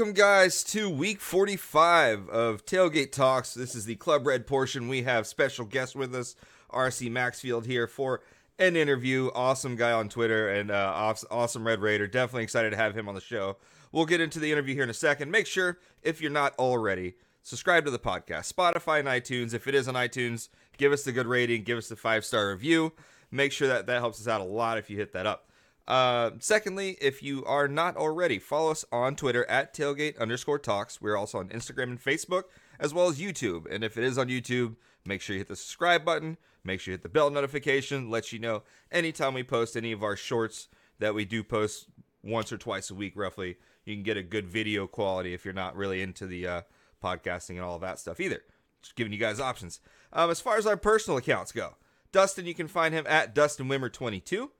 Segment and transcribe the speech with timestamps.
[0.00, 3.52] Welcome, guys, to week 45 of Tailgate Talks.
[3.52, 4.88] This is the Club Red portion.
[4.88, 6.36] We have special guest with us,
[6.72, 8.22] RC Maxfield, here for
[8.58, 9.28] an interview.
[9.34, 12.06] Awesome guy on Twitter and uh, awesome Red Raider.
[12.06, 13.58] Definitely excited to have him on the show.
[13.92, 15.30] We'll get into the interview here in a second.
[15.30, 19.52] Make sure, if you're not already, subscribe to the podcast, Spotify and iTunes.
[19.52, 22.48] If it is on iTunes, give us the good rating, give us the five star
[22.48, 22.94] review.
[23.30, 25.49] Make sure that that helps us out a lot if you hit that up.
[25.90, 31.00] Uh, secondly, if you are not already, follow us on Twitter at tailgate underscore talks.
[31.00, 32.44] We're also on Instagram and Facebook,
[32.78, 33.66] as well as YouTube.
[33.68, 36.36] And if it is on YouTube, make sure you hit the subscribe button.
[36.62, 38.08] Make sure you hit the bell notification.
[38.08, 40.68] Let you know anytime we post any of our shorts
[41.00, 41.88] that we do post
[42.22, 43.56] once or twice a week, roughly.
[43.84, 46.60] You can get a good video quality if you're not really into the uh,
[47.02, 48.44] podcasting and all that stuff either.
[48.80, 49.80] Just giving you guys options.
[50.12, 51.74] Um, as far as our personal accounts go,
[52.12, 54.52] Dustin, you can find him at Dustin Wimmer 22.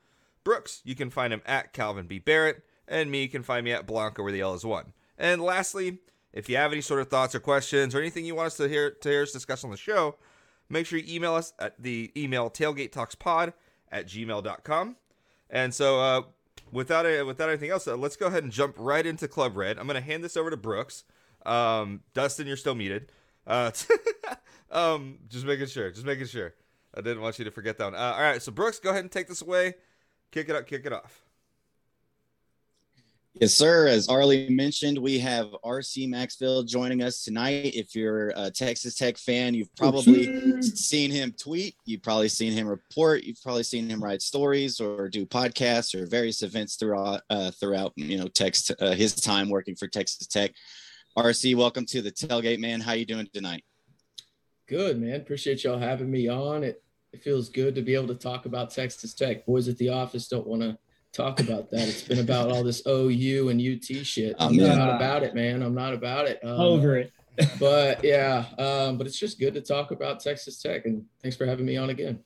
[0.44, 2.18] Brooks, you can find him at Calvin B.
[2.18, 4.92] Barrett, and me, you can find me at Blanca, where the L is one.
[5.18, 5.98] And lastly,
[6.32, 8.68] if you have any sort of thoughts or questions or anything you want us to
[8.68, 10.16] hear to hear us discuss on the show,
[10.68, 13.52] make sure you email us at the email tailgatetalkspod
[13.90, 14.96] at gmail.com.
[15.50, 16.22] And so, uh,
[16.72, 19.78] without a, without anything else, uh, let's go ahead and jump right into Club Red.
[19.78, 21.04] I'm going to hand this over to Brooks.
[21.44, 23.12] Um, Dustin, you're still muted.
[23.46, 23.72] Uh,
[24.70, 25.90] um, just making sure.
[25.90, 26.54] Just making sure.
[26.94, 27.94] I didn't want you to forget that one.
[27.94, 29.74] Uh, all right, so Brooks, go ahead and take this away
[30.30, 31.22] kick it up, kick it off.
[33.34, 33.86] Yes, sir.
[33.86, 37.72] As Arlie mentioned, we have RC Maxfield joining us tonight.
[37.76, 42.66] If you're a Texas Tech fan, you've probably seen him tweet, you've probably seen him
[42.66, 47.52] report, you've probably seen him write stories or do podcasts or various events throughout uh,
[47.52, 50.52] throughout you know text uh, his time working for Texas Tech.
[51.16, 52.80] RC, welcome to the tailgate, man.
[52.80, 53.64] How you doing tonight?
[54.66, 55.20] Good, man.
[55.20, 56.64] Appreciate y'all having me on.
[56.64, 56.82] It
[57.12, 59.44] it feels good to be able to talk about Texas Tech.
[59.46, 60.78] Boys at the office don't want to
[61.12, 61.88] talk about that.
[61.88, 64.36] It's been about all this OU and UT shit.
[64.38, 65.62] I'm not about it, man.
[65.62, 66.38] I'm not about it.
[66.42, 67.12] Um, Over it.
[67.58, 70.84] but yeah, um, but it's just good to talk about Texas Tech.
[70.84, 72.20] And thanks for having me on again.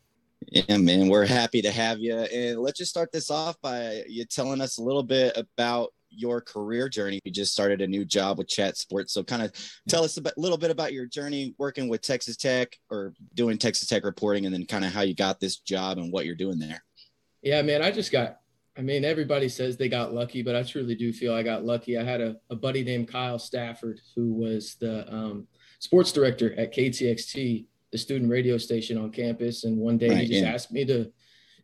[0.48, 2.16] Yeah, man, we're happy to have you.
[2.16, 6.40] And let's just start this off by you telling us a little bit about your
[6.40, 7.20] career journey.
[7.24, 9.12] You just started a new job with Chat Sports.
[9.12, 9.52] So, kind of
[9.88, 13.88] tell us a little bit about your journey working with Texas Tech or doing Texas
[13.88, 16.58] Tech reporting, and then kind of how you got this job and what you're doing
[16.58, 16.82] there.
[17.44, 18.38] Yeah, man, I just got,
[18.76, 21.98] I mean, everybody says they got lucky, but I truly do feel I got lucky.
[21.98, 25.46] I had a, a buddy named Kyle Stafford who was the um,
[25.78, 29.64] sports director at KTXT, the student radio station on campus.
[29.64, 30.52] And one day right, he just yeah.
[30.52, 31.12] asked me to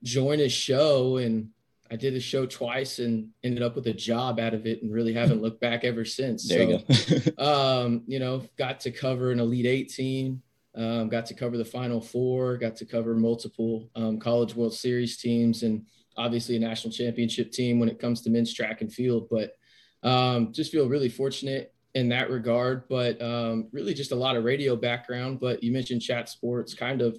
[0.02, 1.48] join his show and
[1.90, 4.92] I did the show twice and ended up with a job out of it and
[4.92, 6.48] really haven't looked back ever since.
[6.48, 7.44] There so, you go.
[7.84, 10.40] um, you know, got to cover an Elite 18,
[10.76, 15.16] um, got to cover the Final Four, got to cover multiple um, College World Series
[15.16, 15.84] teams, and
[16.16, 19.28] obviously a national championship team when it comes to men's track and field.
[19.28, 19.56] But
[20.02, 22.88] um, just feel really fortunate in that regard.
[22.88, 25.40] But um, really, just a lot of radio background.
[25.40, 27.18] But you mentioned chat sports, kind of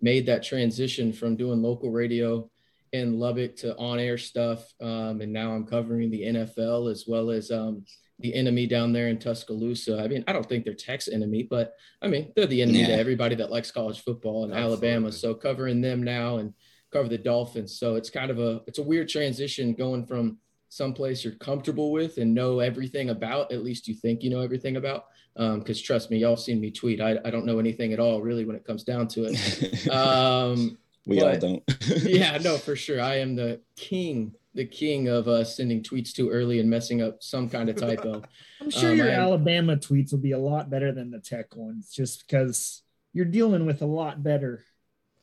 [0.00, 2.48] made that transition from doing local radio
[2.92, 4.64] in Lubbock to on air stuff.
[4.80, 7.84] Um, and now I'm covering the NFL as well as um,
[8.18, 9.98] the enemy down there in Tuscaloosa.
[9.98, 12.88] I mean, I don't think they're Tech's enemy, but I mean, they're the enemy yeah.
[12.88, 14.88] to everybody that likes college football in Absolutely.
[14.88, 15.12] Alabama.
[15.12, 16.52] So covering them now and
[16.92, 17.78] cover the Dolphins.
[17.78, 20.38] So it's kind of a, it's a weird transition going from
[20.68, 24.76] someplace you're comfortable with and know everything about, at least you think you know everything
[24.76, 25.06] about.
[25.36, 27.00] Um, cause trust me, y'all seen me tweet.
[27.00, 29.88] I, I don't know anything at all really when it comes down to it.
[29.90, 31.62] Um, we but, all don't.
[32.02, 33.00] yeah, no, for sure.
[33.00, 37.22] I am the king, the king of uh, sending tweets too early and messing up
[37.22, 38.22] some kind of typo.
[38.60, 41.90] I'm sure um, your Alabama tweets will be a lot better than the Tech ones,
[41.92, 42.82] just because
[43.12, 44.64] you're dealing with a lot better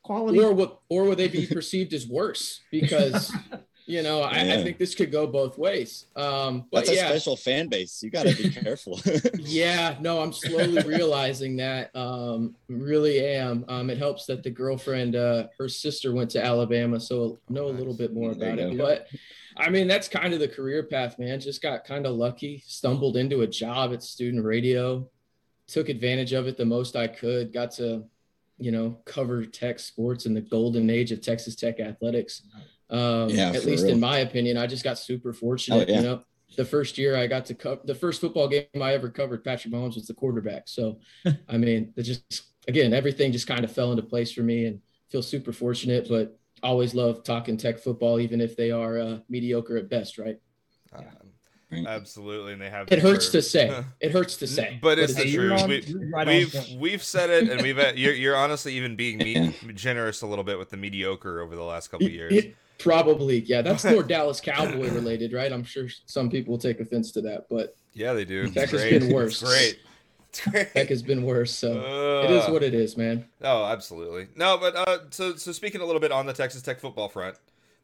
[0.02, 0.40] quality.
[0.40, 0.80] Or what?
[0.88, 3.32] Or will they be perceived as worse because
[3.90, 4.54] you know, I, yeah.
[4.54, 6.06] I, think this could go both ways.
[6.14, 7.06] Um, but That's yeah.
[7.06, 8.02] a special fan base.
[8.02, 9.00] You got to be careful.
[9.38, 11.94] yeah, no, I'm slowly realizing that.
[11.96, 13.64] Um, really am.
[13.68, 17.74] Um, it helps that the girlfriend, uh, her sister went to Alabama, so know a
[17.74, 18.78] little bit more about it.
[18.78, 19.08] But
[19.56, 21.40] I mean, that's kind of the career path, man.
[21.40, 25.08] Just got kind of lucky, stumbled into a job at student radio,
[25.66, 28.04] took advantage of it the most I could, got to,
[28.58, 32.42] you know, cover tech sports in the golden age of Texas Tech athletics.
[32.90, 33.94] Um, Yeah, at least real.
[33.94, 35.88] in my opinion, I just got super fortunate.
[35.88, 36.00] Oh, yeah.
[36.00, 36.22] You know,
[36.56, 39.72] the first year I got to cover the first football game I ever covered, Patrick
[39.72, 40.64] Mahomes was the quarterback.
[40.66, 40.98] So,
[41.48, 44.80] I mean, it just again, everything just kind of fell into place for me and
[45.10, 49.76] feel super fortunate, but always love talking tech football, even if they are uh, mediocre
[49.76, 50.36] at best, right?
[50.92, 51.06] Right.
[51.72, 52.90] Absolutely, and they have.
[52.90, 53.84] It hurts to say.
[54.00, 54.78] It hurts to say.
[54.80, 55.66] But it's it's the truth.
[55.66, 59.18] We, you're right on we've we've said it, and we've you're you're honestly even being
[59.18, 62.32] me- generous a little bit with the mediocre over the last couple of years.
[62.32, 63.62] It- probably, yeah.
[63.62, 65.52] That's more Dallas Cowboy related, right?
[65.52, 68.44] I'm sure some people will take offense to that, but yeah, they do.
[68.44, 69.42] It's Tech has been worse.
[69.42, 69.78] It's great.
[70.30, 70.68] It's great.
[70.68, 71.54] heck has been worse.
[71.54, 73.26] So it is what it is, man.
[73.42, 74.28] Oh, absolutely.
[74.34, 77.36] No, but uh, so so speaking a little bit on the Texas Tech football front,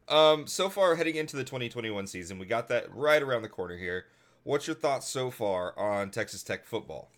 [0.09, 3.77] um, so far heading into the 2021 season, we got that right around the corner
[3.77, 4.05] here.
[4.43, 7.11] What's your thoughts so far on Texas Tech football?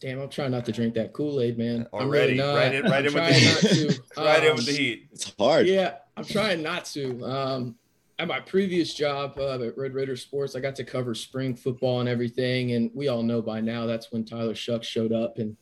[0.00, 1.86] Damn, I'm trying not to drink that Kool Aid, man.
[1.92, 4.00] I'm Already, really right in- right I'm in with the heat.
[4.16, 5.08] not right in Um, with the heat.
[5.12, 5.66] It's hard.
[5.66, 7.24] Yeah, I'm trying not to.
[7.24, 7.76] Um,
[8.18, 12.00] at my previous job uh, at Red Raider Sports, I got to cover spring football
[12.00, 12.72] and everything.
[12.72, 15.38] And we all know by now that's when Tyler Shough's showed up.
[15.38, 15.56] And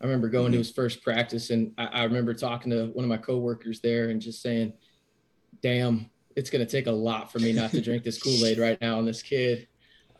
[0.00, 3.08] I remember going to his first practice, and I, I remember talking to one of
[3.08, 4.74] my coworkers there and just saying,
[5.64, 8.58] "Damn, it's going to take a lot for me not to drink this Kool Aid
[8.58, 9.66] right now on this kid."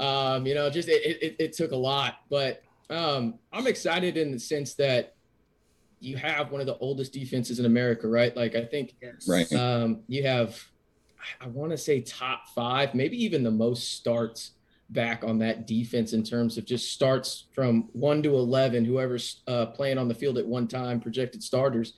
[0.01, 4.33] Um, you know, just it, it, it took a lot, but um, I'm excited in
[4.33, 5.15] the sense that
[6.01, 8.35] you have one of the oldest defenses in America, right?
[8.35, 8.95] Like I think
[9.29, 9.51] Right.
[9.53, 10.59] um, you have,
[11.41, 14.53] I want to say top five, maybe even the most starts
[14.91, 19.67] back on that defense in terms of just starts from one to 11, whoever's uh,
[19.67, 21.95] playing on the field at one time, projected starters,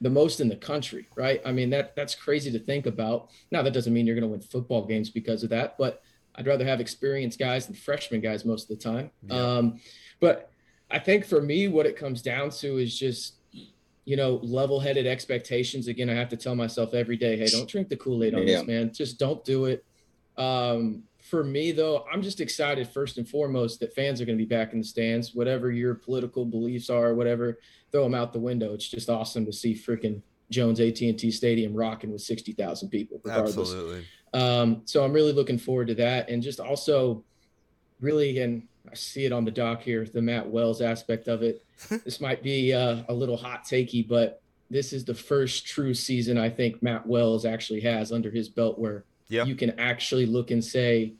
[0.00, 1.40] the most in the country, right?
[1.44, 3.30] I mean, that that's crazy to think about.
[3.50, 6.02] Now, that doesn't mean you're going to win football games because of that, but
[6.34, 9.10] I'd rather have experienced guys than freshman guys most of the time.
[9.26, 9.34] Yeah.
[9.56, 9.80] Um,
[10.20, 10.50] but
[10.90, 13.34] I think for me, what it comes down to is just
[14.08, 15.88] you know, level headed expectations.
[15.88, 18.46] Again, I have to tell myself every day, hey, don't drink the Kool Aid on
[18.46, 18.58] Yeah.
[18.58, 18.92] this, man.
[18.94, 19.84] Just don't do it.
[20.36, 24.44] Um, for me, though, I'm just excited first and foremost that fans are going to
[24.44, 27.58] be back in the stands, whatever your political beliefs are, whatever,
[27.90, 28.74] throw them out the window.
[28.74, 33.56] It's just awesome to see freaking Jones AT&T Stadium rocking with 60,000 people, regardless.
[33.56, 34.04] Absolutely.
[34.34, 37.24] Um, so I'm really looking forward to that, and just also
[38.00, 41.64] really, and I see it on the dock here, the Matt Wells aspect of it.
[42.04, 46.38] this might be uh, a little hot takey, but this is the first true season
[46.38, 49.44] I think Matt Wells actually has under his belt where Yeah.
[49.44, 51.14] you can actually look and say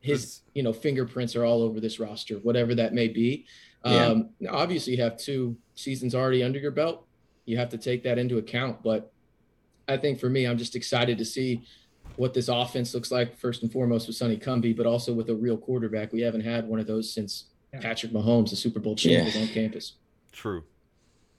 [0.00, 3.46] his This- you know fingerprints are all over this roster, whatever that may be.
[3.84, 4.06] Yeah.
[4.06, 7.06] Um, obviously, you have two seasons already under your belt.
[7.46, 8.82] You have to take that into account.
[8.82, 9.10] But
[9.88, 11.62] I think for me, I'm just excited to see
[12.16, 15.34] what this offense looks like, first and foremost with Sonny Cumbie, but also with a
[15.34, 16.12] real quarterback.
[16.12, 17.80] We haven't had one of those since Yeah.
[17.80, 19.40] Patrick Mahomes, the Super Bowl champ, Yeah.
[19.40, 19.94] on campus.
[20.32, 20.64] True.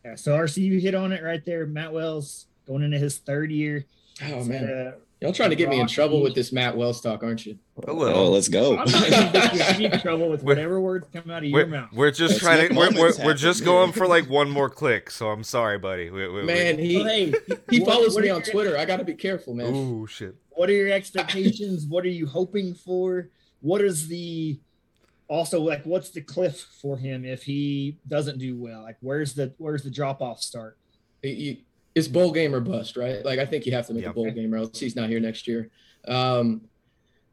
[0.04, 1.66] Yeah, so RC, you hit on it right there.
[1.68, 3.86] Matt Wells going into his third year.
[4.24, 4.60] Oh, man.
[4.66, 7.46] had a- Y'all trying to get me in trouble with this Matt Wells talk, aren't
[7.46, 7.60] you?
[7.78, 8.76] A Oh, let's go.
[8.76, 11.68] I'm not get you in trouble with We're- whatever words come out of your We're,
[11.68, 11.90] mouth.
[11.94, 12.76] we're just Let's trying to.
[12.76, 15.12] We're, we're, we're just happen going for like one more click.
[15.12, 16.10] So I'm sorry, buddy.
[16.10, 17.34] We, we, we- Man, he, Well, hey,
[17.70, 18.76] he what- follows what me are on Twitter.
[18.76, 19.76] I got to be careful, man.
[19.76, 20.36] Ooh shit.
[20.50, 21.86] What are your expectations?
[21.86, 23.30] what are you hoping for?
[23.62, 24.60] What is the
[25.28, 28.82] also like what's the cliff for him if he doesn't do well?
[28.82, 30.78] Like where's the where's the drop off start?
[31.22, 31.58] you- you-
[31.96, 33.24] it's bowl game or bust, right?
[33.24, 34.12] Like I think you have to make Yeah.
[34.12, 35.70] a bowl game or else he's not here next year.
[36.08, 36.62] Um,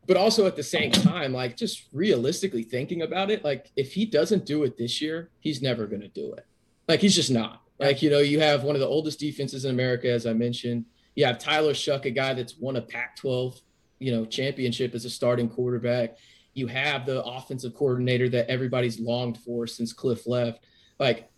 [0.06, 4.06] but also at the same time, like just realistically thinking about it, like if he
[4.06, 6.46] doesn't do it this year, he's never going to do it.
[6.88, 7.62] Like he's just not.
[7.78, 10.86] Like you know, you have one of the oldest defenses in America, as I mentioned.
[11.14, 13.60] You have Tyler Shough, a guy that's won a Pac-12,
[13.98, 16.16] you know, championship as a starting quarterback.
[16.54, 20.64] You have the offensive coordinator that everybody's longed for since Cliff left.
[20.98, 21.28] Like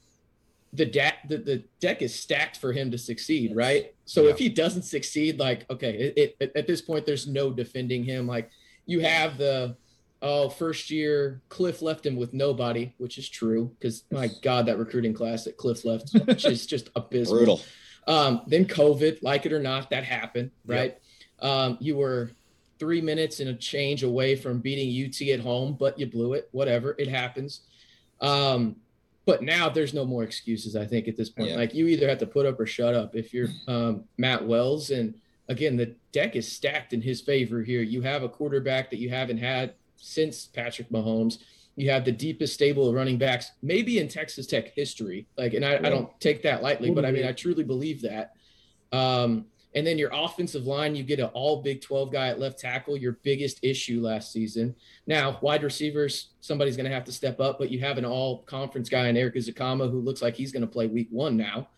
[0.73, 3.93] the deck the, the deck is stacked for him to succeed, right?
[4.05, 4.31] So Yeah.
[4.31, 8.27] if he doesn't succeed, like okay, it, it, at this point there's no defending him.
[8.27, 8.51] Like
[8.87, 9.77] you have the
[10.23, 14.79] oh first year Cliff left him with nobody, which is true because my God that
[14.79, 17.39] recruiting class that Cliff left is just abysmal.
[17.39, 17.61] Brutal.
[18.07, 20.77] Um, then COVID, like it or not, that happened, Yep.
[20.79, 20.99] right?
[21.41, 22.31] Um, you were
[22.79, 26.49] three minutes and a change away from beating UT at home, but you blew it.
[26.53, 27.61] Whatever, it happens.
[28.21, 28.77] Um,
[29.27, 30.77] but now there's no more excuses.
[30.77, 31.57] I think at this point, Yeah.
[31.57, 33.15] like you either have to put up or shut up.
[33.15, 35.15] If you're um, Matt Wells, and
[35.49, 37.83] again, the deck is stacked in his favor here.
[37.83, 41.39] You have a quarterback that you haven't had since Patrick Mahomes.
[41.77, 45.27] You have the deepest stable of running backs, maybe in Texas Tech history.
[45.39, 48.35] Like, and I, I don't take that lightly, but I mean, I truly believe that.
[48.93, 52.59] Um, And then your offensive line, you get an all Big 12 guy at left
[52.59, 54.75] tackle, your biggest issue last season.
[55.07, 58.43] Now, wide receivers, somebody's going to have to step up, but you have an all
[58.43, 61.69] conference guy in Erik Ezukanma who looks like he's going to play week one now.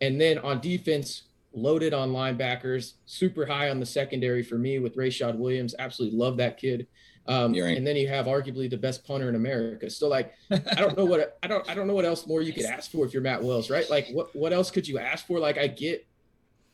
[0.00, 4.96] And then on defense, loaded on linebackers, super high on the secondary for me with
[4.96, 5.74] Rayshad Williams.
[5.78, 6.86] Absolutely love that kid.
[7.28, 7.76] Um, right.
[7.76, 9.88] and then you have arguably the best punter in America.
[9.88, 12.52] So like, I don't know what I don't I don't know what else more you
[12.52, 13.88] could ask for if you're Matt Wells, right?
[13.88, 15.38] Like, what what else could you ask for?
[15.38, 16.04] Like, I get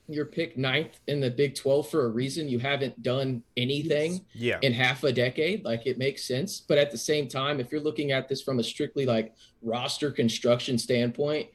[0.09, 2.49] your pick ninth in the Big 12 for a reason.
[2.49, 4.59] You haven't done anything Yeah.
[4.63, 5.65] in half a decade.
[5.65, 6.61] Like it makes sense.
[6.61, 10.11] But at the same time, if you're looking at this from a strictly like roster
[10.11, 11.49] construction standpoint,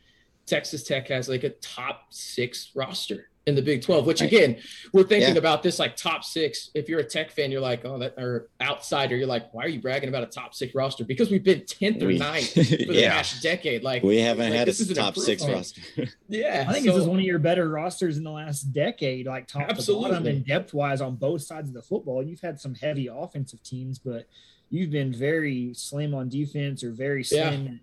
[0.45, 4.55] Texas Tech has like a top six roster in the Big 12, which again,
[4.93, 5.39] we're thinking Yeah.
[5.39, 6.69] about this like top six.
[6.73, 9.67] If you're a Tech fan, you're like, oh, that or outsider, you're like, why are
[9.67, 11.03] you bragging about a top six roster?
[11.03, 13.11] Because we've been 10th or We- 9th for the yeah.
[13.17, 13.83] past decade.
[13.83, 15.81] Like We haven't like, had this a is top six roster.
[16.29, 16.65] Yeah.
[16.67, 19.47] I think so- this is one of your better rosters in the last decade, like
[19.47, 20.29] top to bottom Absolutely.
[20.31, 22.23] and depth wise on both sides of the football.
[22.23, 24.25] You've had some heavy offensive teams, but
[24.69, 27.49] you've been very slim on defense or very Yeah.
[27.49, 27.81] slim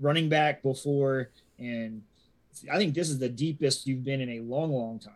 [0.00, 1.30] running back before.
[1.58, 2.02] And
[2.70, 5.14] I think this is the deepest you've been in a long, long time.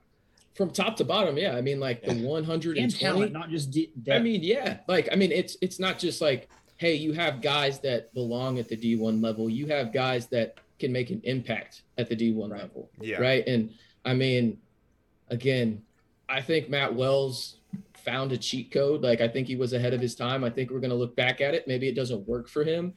[0.54, 1.56] from top to bottom, yeah.
[1.56, 4.20] I mean, like the 120 And talent, not just de- depth.
[4.20, 4.78] I mean, yeah.
[4.86, 8.68] Like, I mean, it's it's not just like, hey, you have guys that belong at
[8.68, 9.48] the D1 level.
[9.48, 12.60] You have guys that can make an impact at the D1 Right.
[12.60, 12.90] level.
[13.00, 13.18] Yeah.
[13.20, 13.46] Right.
[13.46, 13.70] And
[14.04, 14.58] I mean,
[15.28, 15.82] again,
[16.28, 17.56] I think Matt Wells
[17.94, 19.00] found a cheat code.
[19.02, 20.42] Like, I think he was ahead of his time.
[20.44, 21.66] I think we're going to look back at it.
[21.68, 22.94] Maybe it doesn't work for him.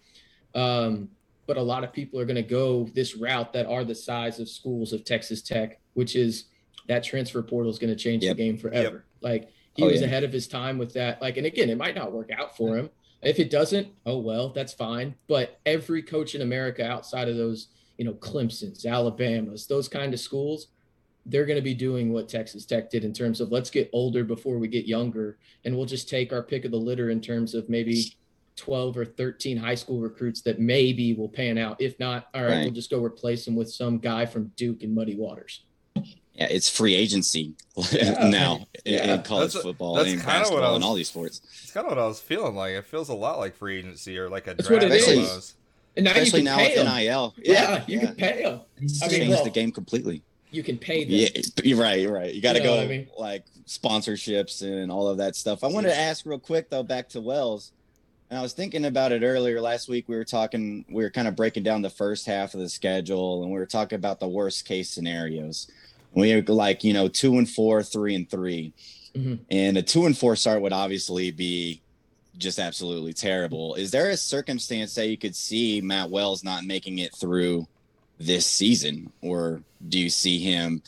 [0.56, 1.10] Um,
[1.48, 4.40] but a lot of people are going to go this route that are the size
[4.40, 6.46] of schools of Texas Tech, which is
[6.88, 8.38] that transfer portal is going to change Yep.
[8.38, 9.06] the game forever.
[9.22, 10.08] Like he Oh, was yeah.
[10.08, 11.22] ahead of his time with that.
[11.22, 12.90] Like, and again, it might not work out for him.
[13.22, 15.16] If it doesn't, oh well, that's fine.
[15.28, 20.20] But every coach in America outside of those, you know, Clemson's, Alabama's, those kind of
[20.20, 20.68] schools,
[21.26, 24.24] they're going to be doing what Texas Tech did in terms of let's get older
[24.24, 27.56] before we get younger, and we'll just take our pick of the litter in terms
[27.56, 28.14] of maybe
[28.56, 31.76] 12 or 13 high school recruits that maybe will pan out.
[31.82, 32.64] If not, all right, Right.
[32.64, 35.62] we'll just go replace them with some guy from Duke and Muddy Waters.
[36.34, 37.54] Yeah, it's free agency
[37.92, 38.28] Yeah.
[38.30, 39.16] now in- Yeah.
[39.16, 41.42] in college That's- football that's and kinda what I basketball was- and all these sports.
[41.64, 42.74] It's kind of what I was feeling like.
[42.74, 45.56] It feels a lot like free agency or like a That's draft what it is.
[45.98, 46.96] And now Especially you now can with pay them.
[46.98, 47.34] NIL.
[47.42, 48.62] Yeah, you can pay them.
[48.82, 50.22] It's I mean, changed well, the game completely.
[50.52, 51.14] You can pay them.
[51.14, 52.34] Yeah, you're right, you're right.
[52.34, 53.08] You got to You know go I mean?
[53.18, 55.64] like sponsorships and all of that stuff.
[55.64, 57.72] I wanted to ask real quick though, back to Wells.
[58.30, 60.06] And I was thinking about it earlier last week.
[60.10, 63.44] We were talking, we were kind of breaking down the first half of the schedule,
[63.44, 65.70] and we were talking about the worst case scenarios.
[66.14, 68.74] We were like, you know, two and four, three and 3
[69.16, 69.40] Mhm.
[69.50, 71.82] and a two and four start would obviously be
[72.38, 73.76] just absolutely terrible.
[73.76, 77.68] Is there a circumstance that you could see Matt Wells not making it through
[78.18, 80.82] this season, or do you see him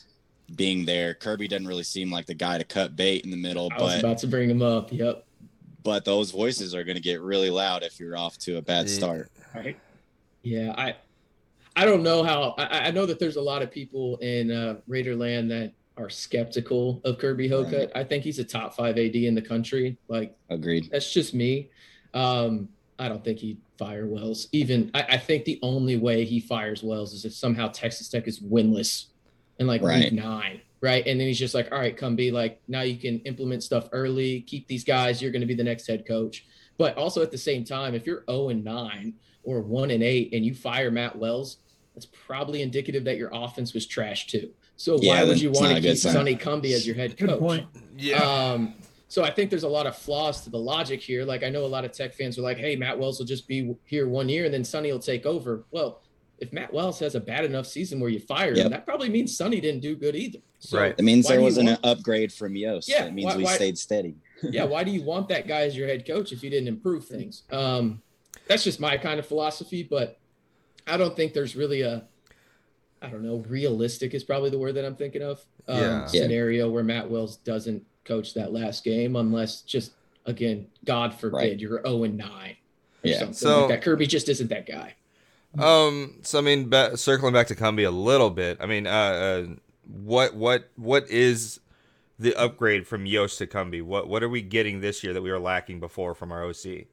[0.56, 1.14] being there?
[1.14, 3.94] Kirby doesn't really seem like the guy to cut bait in the middle, I was
[3.94, 4.92] but about to bring him up.
[4.92, 5.24] Yep.
[5.88, 8.90] But those voices are going to get really loud if you're off to a bad
[8.90, 9.32] start.
[9.56, 9.80] right?
[10.44, 10.96] Yeah, I
[11.78, 14.82] I don't know how I, I know that there's a lot of people in uh,
[14.86, 17.90] Raider land that are skeptical of Kirby Hocutt.
[17.96, 19.98] I think he's a top five AD in the country.
[20.10, 20.90] Like Agreed.
[20.92, 21.70] that's just me.
[22.14, 22.68] Um,
[23.00, 24.50] I don't think he'd fire Wells.
[24.52, 28.28] Even I, I think the only way he fires Wells is if somehow Texas Tech
[28.28, 29.06] is winless
[29.60, 30.12] in like Right.
[30.12, 30.60] week nine.
[30.88, 31.06] Right.
[31.06, 33.90] And then he's just like, all right, come be like, now you can implement stuff
[33.92, 36.46] early, keep these guys, you're going to be the next head coach.
[36.78, 39.14] But also at the same time, if you're 0 and 9
[39.44, 41.58] or 1 and 8 and you fire Matt Wells,
[41.94, 44.52] that's probably indicative that your offense was trash too.
[44.78, 45.98] So Yeah, why would you want to keep.
[45.98, 47.30] Sonny Cumbie as your head coach?
[47.30, 47.66] Good point.
[47.98, 48.18] Yeah.
[48.18, 48.76] Um,
[49.10, 51.26] so I think there's a lot of flaws to the logic here.
[51.26, 53.48] Like I know a lot of Tech fans are like, "Hey, Matt Wells will just
[53.48, 56.02] be here one year and then Sonny will take over." Well,
[56.40, 58.66] if Matt Wells has a bad enough season where you fire Yep.
[58.66, 60.40] him, that probably means Sonny didn't do good either.
[60.60, 60.96] So Right.
[60.98, 62.90] It means there wasn't want- an upgrade from Yost.
[62.90, 64.16] Yeah, It means why- we why- stayed steady.
[64.44, 67.06] yeah, why do you want that guy as your head coach if you didn't improve
[67.06, 67.44] things?
[67.52, 68.02] Um,
[68.48, 70.18] that's just my kind of philosophy, but
[70.86, 72.06] I don't think there's really a,
[73.02, 75.46] I don't know, realistic is probably the word that I'm thinking of.
[75.68, 76.00] Um, Yeah.
[76.00, 76.22] Yeah.
[76.24, 79.92] Scenario where Matt Wells doesn't coach that last game unless just
[80.26, 81.60] again, God forbid, Right.
[81.60, 82.30] you're 0 and 9.
[83.04, 83.20] Or Yeah.
[83.20, 83.82] something So- like that.
[83.84, 84.96] Kirby just isn't that guy.
[85.58, 86.20] Um.
[86.24, 88.58] So I mean, ba- circling back to Cumbie a little bit.
[88.60, 89.46] I mean, uh, uh,
[89.88, 91.60] what what what is
[92.20, 93.82] the upgrade from Yost to Cumbie?
[93.82, 96.86] What what are we getting this year that we were lacking before from our OC?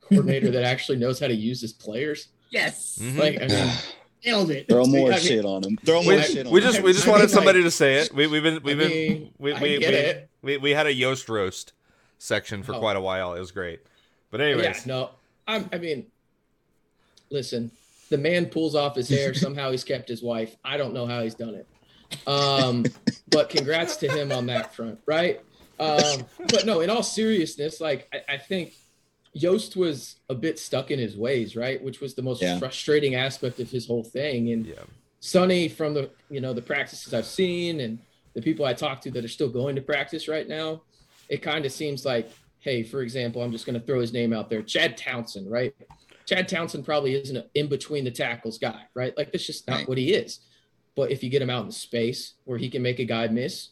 [0.00, 2.28] Coordinator that actually knows how to use his players.
[2.50, 2.98] Yes.
[3.00, 3.18] Mhm.
[3.18, 3.72] Like, I mean,
[4.24, 4.68] Nailed it.
[4.68, 5.76] Throw more I mean- shit on him.
[5.84, 6.66] Throw more We, shit on we him.
[6.70, 8.14] just we just I wanted mean, somebody like- to say it.
[8.14, 10.28] We we've been we've I been mean, we I we, get we, it.
[10.42, 11.72] we we had a Yost roast
[12.18, 12.78] section for Oh.
[12.78, 13.34] quite a while.
[13.34, 13.80] It was great.
[14.30, 15.10] But anyways, Yeah, no,
[15.48, 16.06] I'm, I mean,
[17.30, 17.72] listen,
[18.12, 19.32] the man pulls off his hair.
[19.46, 20.54] Somehow he's kept his wife.
[20.62, 21.66] I don't know how he's done it.
[22.28, 22.84] Um,
[23.30, 25.40] but congrats to him on that front, right?
[25.80, 28.74] Um, but no, in all seriousness, like I, I think
[29.32, 31.82] Yost was a bit stuck in his ways, right?
[31.82, 32.58] Which was the most Yeah.
[32.58, 34.52] frustrating aspect of his whole thing.
[34.52, 34.74] And Yeah.
[35.20, 37.98] Sonny, from the you know the practices I've seen and
[38.34, 40.82] the people I talk to that are still going to practice right now,
[41.30, 44.32] it kind of seems like, hey, for example, I'm just going to throw his name
[44.34, 45.74] out there, Chad Townsend, right?
[46.32, 49.16] Chad Townsend probably isn't an in between the tackles guy, right?
[49.16, 49.88] Like that's just not Right.
[49.88, 50.40] what he is.
[50.94, 53.70] But if you get him out in space where he can make a guy miss,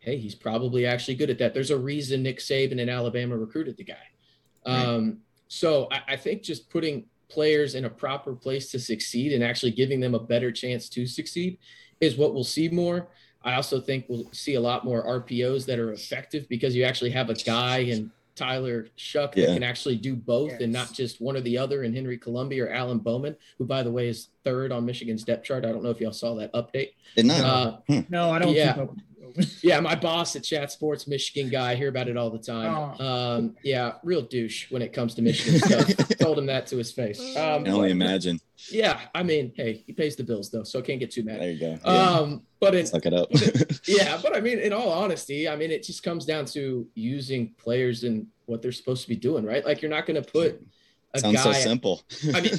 [0.00, 1.54] hey, he's probably actually good at that.
[1.54, 3.94] There's a reason Nick Saban in Alabama recruited the guy.
[4.66, 4.84] Right.
[4.84, 9.42] Um, so I, I think just putting players in a proper place to succeed and
[9.42, 11.58] actually giving them a better chance to succeed
[12.00, 13.08] is what we'll see more.
[13.42, 17.10] I also think we'll see a lot more RPOs that are effective because you actually
[17.10, 21.36] have a guy in Tyler Shough that can actually do both and not just one
[21.36, 24.70] or the other in Henry Colombi or Alan Bowman, who by the way is third
[24.70, 25.64] on Michigan's depth chart.
[25.64, 26.90] I don't know if y'all saw that update.
[27.16, 27.40] Did not.
[27.88, 28.86] Uh, No, I don't Yeah.
[29.32, 29.50] Keep up.
[29.62, 32.94] yeah, my boss at Chat Sports, Michigan guy, I hear about it all the time.
[32.98, 33.06] Oh.
[33.06, 36.08] Um, yeah, real douche when it comes to Michigan stuff.
[36.18, 37.20] Told him that to his face.
[37.36, 38.40] I Um, can only imagine.
[38.70, 41.40] Yeah, I mean, hey, he pays the bills though, so I can't get too mad.
[41.40, 41.78] There you go.
[41.84, 41.90] Yeah.
[41.90, 43.28] Um, but it, Suck it up.
[43.86, 47.52] yeah, but I mean, in all honesty, I mean, it just comes down to using
[47.58, 49.64] players and what they're supposed to be doing, right?
[49.64, 50.62] Like you're not going to put
[51.14, 52.02] a Sounds so simple.
[52.34, 52.52] I mean,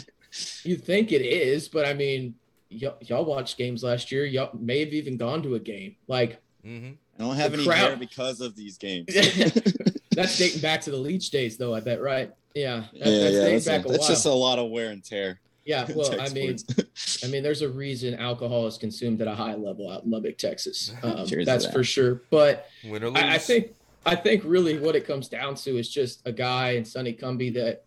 [0.64, 2.36] you think it is, but I mean,
[2.72, 4.26] y- y'all watched games last year.
[4.26, 5.96] Y'all may have even gone to a game.
[6.08, 9.08] Like hmm I don't have the any crowd- hair because of these games.
[10.12, 11.74] that's dating back to the Leach days, though.
[11.74, 12.32] I bet, right?
[12.54, 13.50] Yeah, that- yeah, that's yeah.
[13.50, 15.40] That's, back a that's just a lot of wear and tear.
[15.66, 16.58] yeah, well, I mean.
[17.24, 20.38] I mean, there's a reason alcohol is consumed at a high level out in Lubbock,
[20.38, 20.94] Texas.
[21.04, 21.74] Um, that's that.
[21.74, 22.22] for sure.
[22.30, 23.24] But Win or lose.
[23.24, 26.72] I, I think I think really what it comes down to is just a guy
[26.72, 27.84] in Sonny Cumbie that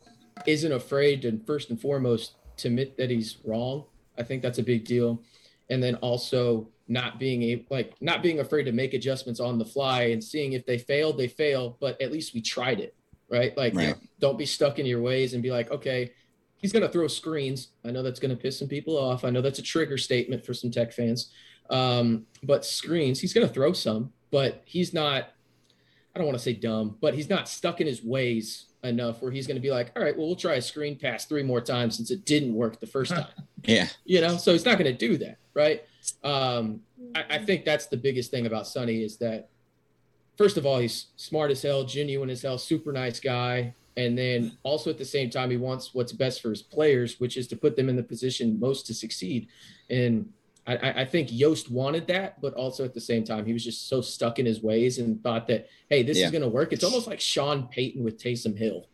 [0.46, 3.84] isn't afraid to first and foremost to admit that he's wrong.
[4.18, 5.22] I think that's a big deal,
[5.70, 9.64] and then also not being a, like not being afraid to make adjustments on the
[9.64, 12.94] fly and seeing if they fail, they fail, but at least we tried it,
[13.30, 13.56] right?
[13.56, 13.94] Like Right.
[14.18, 16.10] don't be stuck in your ways and be like, okay,
[16.56, 17.68] he's going to throw screens.
[17.84, 19.24] I know that's going to piss some people off.
[19.24, 21.32] I know that's a trigger statement for some tech fans.
[21.70, 25.30] Um, but screens, he's going to throw some, but he's not,
[26.14, 29.30] I don't want to say dumb, but he's not stuck in his ways enough where
[29.30, 31.60] he's going to be like, all right, well, we'll try a screen pass three more
[31.60, 33.26] times since it didn't work the first time,
[33.64, 33.88] Yeah.
[34.04, 34.36] you know?
[34.36, 35.36] So he's not going to do that.
[35.54, 35.84] Right.
[36.24, 36.80] Um,
[37.14, 39.48] I, I think that's the biggest thing about Sonny is that,
[40.38, 43.74] first of all, he's smart as hell, genuine as hell, super nice guy.
[43.96, 47.36] And then also at the same time, he wants what's best for his players, which
[47.36, 49.48] is to put them in the position most to succeed.
[49.90, 50.32] And
[50.66, 53.64] I- I, I think Yost wanted that, but also at the same time, he was
[53.64, 56.26] just so stuck in his ways and thought that, hey, this Yeah.
[56.26, 56.72] is going to work.
[56.72, 58.86] It's almost like Sean Payton with Taysom Hill.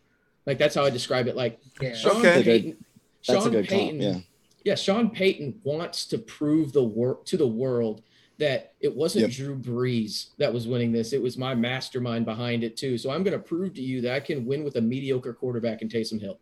[0.45, 1.35] Like that's how I describe it.
[1.35, 1.93] Like Yeah.
[1.93, 2.43] Sean Okay.
[2.43, 2.85] Payton.
[3.27, 4.01] That's Sean a good Payton.
[4.01, 4.19] Yeah.
[4.63, 8.01] yeah, Sean Payton wants to prove the work to the world
[8.37, 9.31] that it wasn't Yep.
[9.31, 11.11] Drew Brees that was winning this.
[11.11, 12.97] It was my mastermind behind it too.
[12.97, 15.81] So I'm going to prove to you that I can win with a mediocre quarterback
[15.81, 16.39] in Taysom Hill.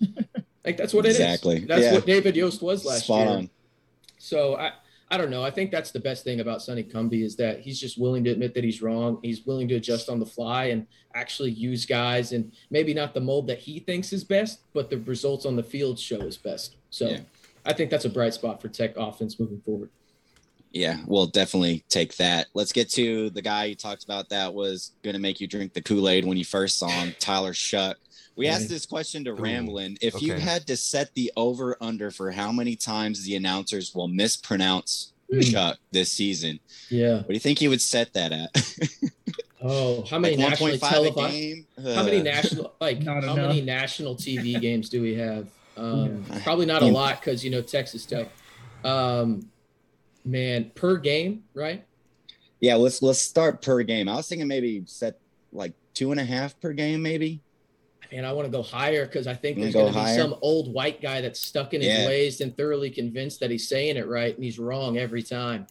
[0.64, 1.20] like that's what it is.
[1.20, 1.60] Exactly.
[1.60, 1.92] That's Yeah.
[1.94, 3.36] what David Yost was last Spot year.
[3.38, 3.50] on.
[4.20, 4.72] So I,
[5.10, 5.42] I don't know.
[5.42, 8.30] I think that's the best thing about Sonny Cumbie is that he's just willing to
[8.30, 9.18] admit that he's wrong.
[9.22, 13.20] He's willing to adjust on the fly and actually use guys and maybe not the
[13.20, 16.76] mold that he thinks is best, but the results on the field show is best.
[16.90, 17.20] So Yeah.
[17.64, 19.90] I think that's a bright spot for Tech offense moving forward.
[20.72, 22.46] Yeah, we'll definitely take that.
[22.54, 25.72] Let's get to the guy you talked about that was going to make you drink
[25.72, 27.94] the Kool Aid when you first saw him, Tyler Shough.
[28.36, 28.54] We Yeah.
[28.54, 29.98] asked this question to Ooh, Ramblin.
[30.00, 34.08] If you had to set the over under for how many times the announcers will
[34.08, 35.40] mispronounce Hmm.
[35.40, 37.16] Shough this season, Yeah.
[37.18, 38.50] what do you think you would set that at?
[39.62, 41.34] Oh, how many like nationally 1.5 a televised?
[41.34, 41.66] game?
[41.84, 43.48] How many Uh, national like Not how enough.
[43.48, 45.48] many national TV games do we have?
[45.76, 46.40] Um, Yeah.
[46.42, 48.30] Probably not a lot because you know Texas Tech.
[48.84, 49.49] Um,
[50.30, 51.84] man, per game, right?
[52.60, 54.08] Yeah, let's let's start per game.
[54.08, 55.18] I was thinking maybe set
[55.52, 57.40] like two and a half per game, maybe.
[58.12, 60.72] Man, I want to go higher because I think there's going to be some old
[60.72, 62.06] white guy that's stuck in his Yeah.
[62.06, 65.66] ways and thoroughly convinced that he's saying it right and he's wrong every time.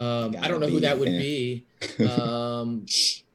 [0.00, 1.66] Um, I don't know who that would be,
[2.08, 2.86] um,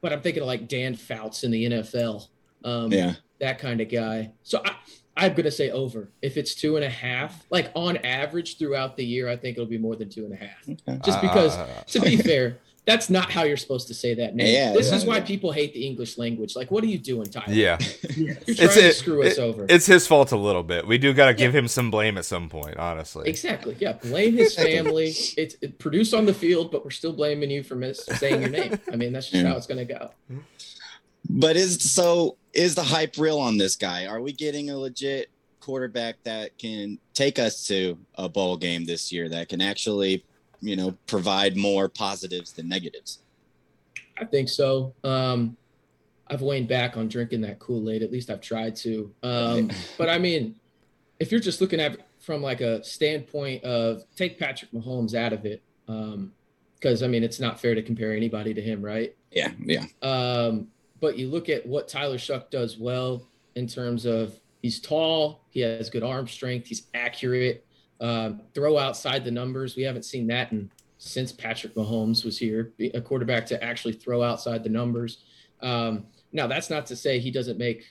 [0.01, 2.27] but I'm thinking of like Dan Fouts in the NFL.
[2.63, 4.31] Um, yeah, that kind of guy.
[4.41, 4.75] So I,
[5.17, 6.09] I'm gonna say over.
[6.21, 9.65] If it's two and a half, like on average throughout the year, I think it'll
[9.69, 11.01] be more than two and a half.
[11.05, 14.53] Just because, Uh, to be fair, that's not how you're supposed to say that name.
[14.53, 15.23] Yeah, this yeah, is why yeah.
[15.23, 16.55] people hate the English language.
[16.55, 17.45] Like, what are you doing, Tyler?
[17.53, 17.77] yeah,
[18.15, 19.65] you're It's trying to it- screw us over.
[19.69, 20.85] it's his fault a little bit.
[20.85, 23.27] We do got to give him some blame at some point, honestly.
[23.29, 23.75] Exactly.
[23.79, 23.93] Yeah.
[23.93, 25.15] Blame his family.
[25.37, 28.51] It's it produced on the field, but we're still blaming you for mis- saying your
[28.51, 28.77] name.
[28.91, 30.11] I mean, that's just how it's gonna go.
[31.29, 34.07] but is so is the hype real on this guy?
[34.07, 39.11] Are we getting a legit quarterback that can take us to a bowl game this
[39.11, 40.23] year that can actually
[40.65, 43.19] you know, provide more positives than negatives.
[44.17, 44.93] I think so.
[45.03, 45.57] Um,
[46.27, 48.01] I've waned back on drinking that Kool Aid.
[48.01, 49.13] At least I've tried to.
[49.21, 50.55] Um, but I mean,
[51.19, 55.45] if you're just looking at from like a standpoint of take Patrick Mahomes out of
[55.45, 59.15] it, because um, I mean it's not fair to compare anybody to him, right?
[59.31, 59.85] Yeah, yeah.
[60.01, 60.69] Um,
[61.05, 65.59] but you look at what Tyler Shough does well in terms of he's tall, he
[65.59, 67.63] has good arm strength, he's accurate,
[68.01, 69.75] um, throw outside the numbers.
[69.75, 74.23] We haven't seen that in since Patrick Mahomes was here, a quarterback to actually throw
[74.23, 75.19] outside the numbers.
[75.61, 77.85] Um, now, that's not to say he doesn't make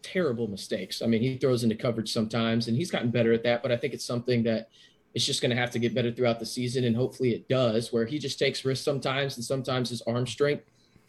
[0.00, 1.02] terrible mistakes.
[1.02, 3.62] I mean, he throws into coverage sometimes, and he's gotten better at that.
[3.62, 4.70] But I think it's something that
[5.12, 7.92] it's just going to have to get better throughout the season, and hopefully it does.
[7.92, 10.64] Where he just takes risks sometimes, and sometimes his arm strength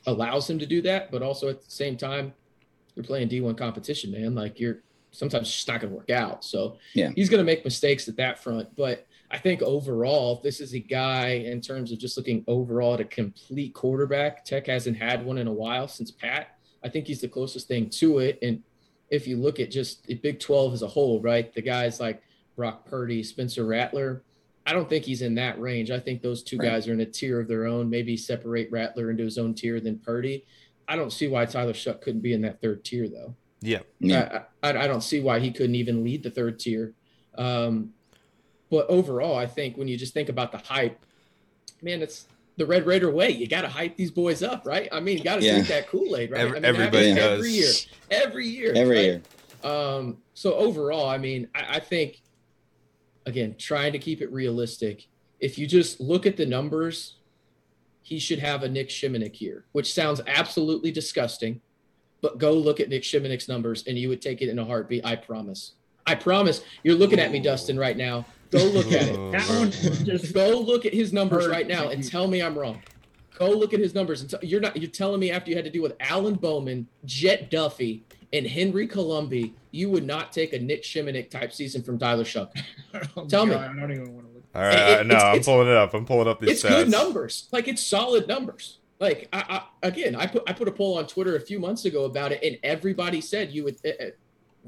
[0.08, 1.12] allows him to do that.
[1.12, 2.34] But also at the same time,
[2.96, 4.36] you're playing D1 competition, man.
[4.36, 4.80] Like you're
[5.12, 6.44] sometimes it's just not going to work out.
[6.44, 9.06] So yeah, he's going to make mistakes at that front, but.
[9.32, 13.06] I think overall, this is a guy in terms of just looking overall at a
[13.06, 14.44] complete quarterback.
[14.44, 16.58] Tech hasn't had one in a while since Pat.
[16.84, 18.40] I think he's the closest thing to it.
[18.42, 18.64] And
[19.12, 22.24] if you look at just the Big 12 as a whole, right, the guys like
[22.56, 24.24] Brock Purdy, Spencer Rattler,
[24.70, 25.90] I don't think he's in that range.
[25.90, 26.70] I think those two right.
[26.70, 27.90] guys are in a tier of their own.
[27.90, 30.46] Maybe separate Rattler into his own tier than Purdy.
[30.88, 33.34] I don't see why Tyler Shough couldn't be in that third tier, though.
[33.62, 33.80] Yeah.
[34.00, 34.44] yeah.
[34.62, 36.94] I, I, I, don't see why he couldn't even lead the third tier.
[37.36, 37.94] Um,
[38.70, 41.04] but overall, I think when you just think about the hype,
[41.82, 42.28] man, it's
[42.58, 43.32] the Red Raider way.
[43.32, 44.88] You got to hype these boys up, right?
[44.92, 45.54] I mean, you got to yeah.
[45.54, 46.42] drink that Kool Aid, right?
[46.42, 47.40] Every, I mean, everybody does.
[47.40, 47.72] Every year,
[48.12, 49.06] every year, every right?
[49.06, 49.22] year.
[49.64, 52.22] Um, so overall, I mean, I, I think
[53.26, 55.08] again, trying to keep it realistic.
[55.40, 57.16] If you just look at the numbers,
[58.02, 61.62] he should have a Nick Shimonek here, which sounds absolutely disgusting.
[62.22, 65.06] But go look at Nick Shimonek's numbers, and you would take it in a heartbeat.
[65.06, 65.74] I promise.
[66.06, 66.62] I promise.
[66.84, 68.26] You're looking at me, Dustin, right now.
[68.52, 69.20] Go look at it.
[69.32, 72.82] That one just Go look at his numbers right now and tell me I'm wrong.
[73.38, 74.76] Go look at his numbers and t- you're not.
[74.76, 78.02] You're telling me after you had to deal with Alan Bowman, Jett Duffey,
[78.32, 82.50] and Henry Colombi, you would not take a Nick Shimonek type season from Tyler Shough.
[83.18, 83.56] Oh, Tell me.
[83.56, 84.44] I don't even want to look.
[84.56, 85.94] All right, It- no, it's- I'm it's- pulling it up.
[85.94, 86.70] I'm pulling up these it's stats.
[86.70, 87.48] good numbers.
[87.52, 88.78] Like it's solid numbers.
[89.00, 91.86] Like I, I again, I put I put a poll on Twitter a few months
[91.86, 93.78] ago about it, and everybody said you would.
[93.86, 94.06] Uh,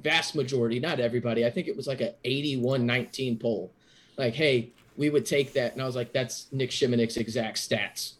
[0.02, 1.46] vast majority, not everybody.
[1.46, 3.74] I think it was like a 81-19 poll.
[4.18, 8.14] Like, hey, we would take that, and I was like, that's Nick Shimonek's exact stats.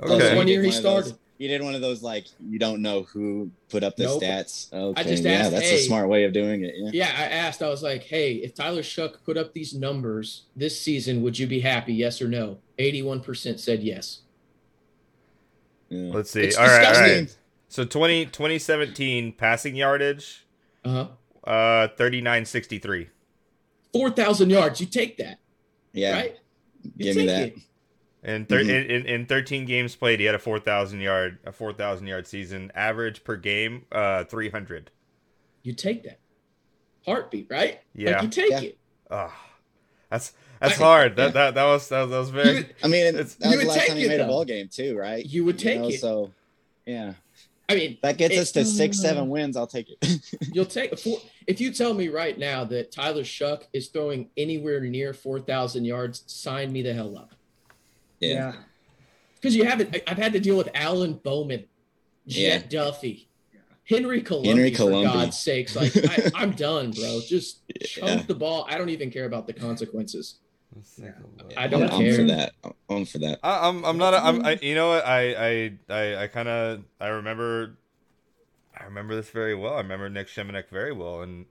[0.00, 0.36] Oh, That's Okay.
[0.36, 1.18] one year he one those- started.
[1.40, 4.22] You did one of those like you don't know who put up the Nope.
[4.22, 4.70] stats.
[4.70, 5.76] Okay, just yeah, asked, that's hey.
[5.76, 6.74] a smart way of doing it.
[6.76, 6.90] Yeah.
[6.92, 7.62] Yeah, I asked.
[7.62, 11.46] I was like, "Hey, if Tyler Shough put up these numbers this season, would you
[11.46, 11.94] be happy?
[11.94, 14.20] Yes or no?" Eighty-one percent said yes.
[15.88, 16.12] yeah.
[16.12, 16.42] Let's see.
[16.42, 17.26] It's all right, all
[17.68, 20.44] So 20, 2017 passing yardage,
[20.84, 21.06] Uh
[21.46, 21.50] huh.
[21.50, 23.08] uh, 3963.
[23.94, 24.78] Four thousand yards.
[24.78, 25.38] You take that,
[25.94, 26.36] Yeah, right?
[26.98, 27.42] You give me take that.
[27.48, 27.64] it.
[28.22, 28.68] And thir- Mhm.
[28.68, 32.70] in, in, in 13 games played, he had a 4,000 yard a 4,000 yard season.
[32.74, 34.90] Average per game, uh, 300.
[35.62, 36.18] You take that.
[37.06, 37.80] Heartbeat, right?
[37.94, 38.12] Yeah.
[38.16, 38.60] Like you take Yeah.
[38.60, 38.78] it.
[39.10, 39.32] Oh,
[40.10, 41.16] that's that's I- hard.
[41.16, 41.30] That, yeah.
[41.32, 42.56] that that was that was, that was very.
[42.58, 44.20] You- I mean, It's- that You was the would last take time he it, made
[44.20, 45.24] a ball game too, right?
[45.24, 45.98] You would take it.
[45.98, 46.32] So,
[46.86, 47.14] yeah,
[47.70, 49.56] I mean, that gets It- us to six, seven wins.
[49.56, 50.20] I'll take it.
[50.52, 51.18] you'll take four.
[51.46, 55.86] If you tell me right now that Tyler Shough is throwing anywhere near four thousand
[55.86, 57.32] yards, sign me the hell up.
[58.20, 58.54] Yeah.
[59.34, 59.94] Because you haven't.
[59.96, 61.64] I- I've had to deal with Alan Bowman,
[62.26, 63.26] Jett Duffey,
[63.84, 65.74] Henry Colombi, Henry for God's sakes.
[65.74, 67.20] Like I, I'm done, bro.
[67.26, 68.66] Just chunk the ball.
[68.68, 70.36] I don't even care about the consequences.
[70.96, 71.10] Yeah.
[71.56, 72.14] I don't I'm, I'm care.
[72.14, 72.52] for that.
[72.62, 73.38] I'm- I'm for that.
[73.42, 76.48] I, I'm I'm not a, I'm I, you know what I I I, I kind
[76.48, 77.76] of I remember
[78.78, 79.74] I remember this very well.
[79.74, 81.46] I remember Nick Shimonek very well, and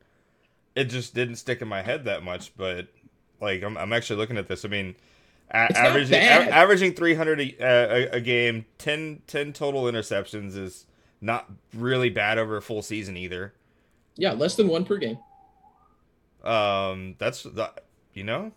[0.75, 2.55] it just didn't stick in my head that much.
[2.57, 2.87] But
[3.41, 4.65] like I'm I'm actually looking at this.
[4.65, 4.95] I mean,
[5.51, 6.47] a- It's not averaging bad.
[6.49, 10.85] a- averaging 300 a, a, a game, 10, 10 total interceptions is
[11.21, 13.53] not really bad over a full season either.
[14.15, 15.17] Yeah, less than one per game.
[16.43, 17.71] Um, that's the,
[18.13, 18.53] you know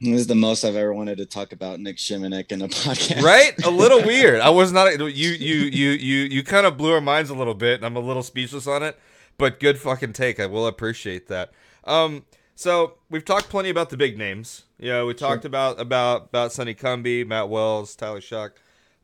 [0.00, 3.20] This is the most I've ever wanted to talk about Nick Shimonek in a podcast.
[3.22, 6.92] right a little weird i was not you you you you you kind of blew
[6.92, 8.96] our minds a little bit and i'm a little speechless on it
[9.38, 11.50] but good fucking take i will appreciate that
[11.84, 12.24] um
[12.56, 14.64] so we've talked plenty about the big names.
[14.78, 18.50] Yeah we talked about about about sonny cumbie matt wells tyler shough.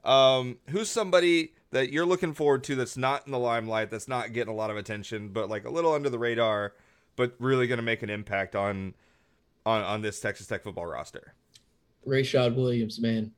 [0.04, 4.32] Um who's somebody that you're looking forward to that's not in the limelight that's not
[4.32, 6.74] getting a lot of attention but like a little under the radar
[7.16, 8.94] but really going to make an impact on
[9.64, 11.34] on on this texas tech football roster?
[12.06, 13.32] Rayshad Williams, man,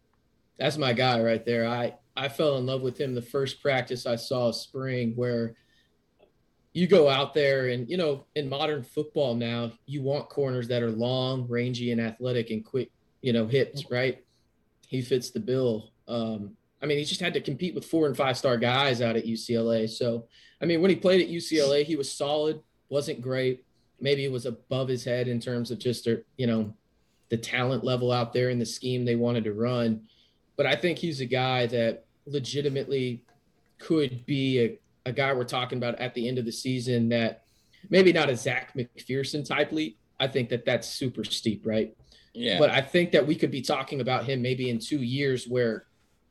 [0.58, 1.68] that's my guy right there.
[1.68, 5.54] I I fell in love with him the first practice I saw spring, where
[6.74, 10.82] you go out there and you know in modern football now you want corners that
[10.82, 12.90] are long, rangy, and athletic and quick
[13.24, 14.22] you know, hips, right?
[14.86, 15.90] He fits the bill.
[16.06, 19.16] Um, I mean, he just had to compete with four and five star guys out
[19.16, 19.88] at UCLA.
[19.88, 20.26] So,
[20.60, 22.60] I mean, when he played at UCLA, he was solid,
[22.90, 23.64] wasn't great.
[23.98, 26.06] Maybe it was above his head in terms of just,
[26.36, 26.74] you know,
[27.30, 30.02] the talent level out there and the scheme they wanted to run.
[30.56, 33.24] But I think he's a guy that legitimately
[33.78, 37.44] could be a, a guy we're talking about at the end of the season that
[37.90, 39.98] maybe not a Zech McPhearson type leap.
[40.18, 41.96] I think that that's super steep, right?
[42.32, 42.58] Yeah.
[42.58, 45.86] But I think that we could be talking about him maybe in two years where,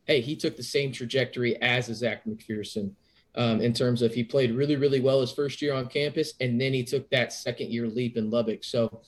[0.06, 2.92] hey, he took the same trajectory as a Zech McPhearson
[3.36, 6.60] um, in terms of he played really, really well his first year on campus, and
[6.60, 8.64] then he took that second year leap in Lubbock.
[8.64, 9.02] So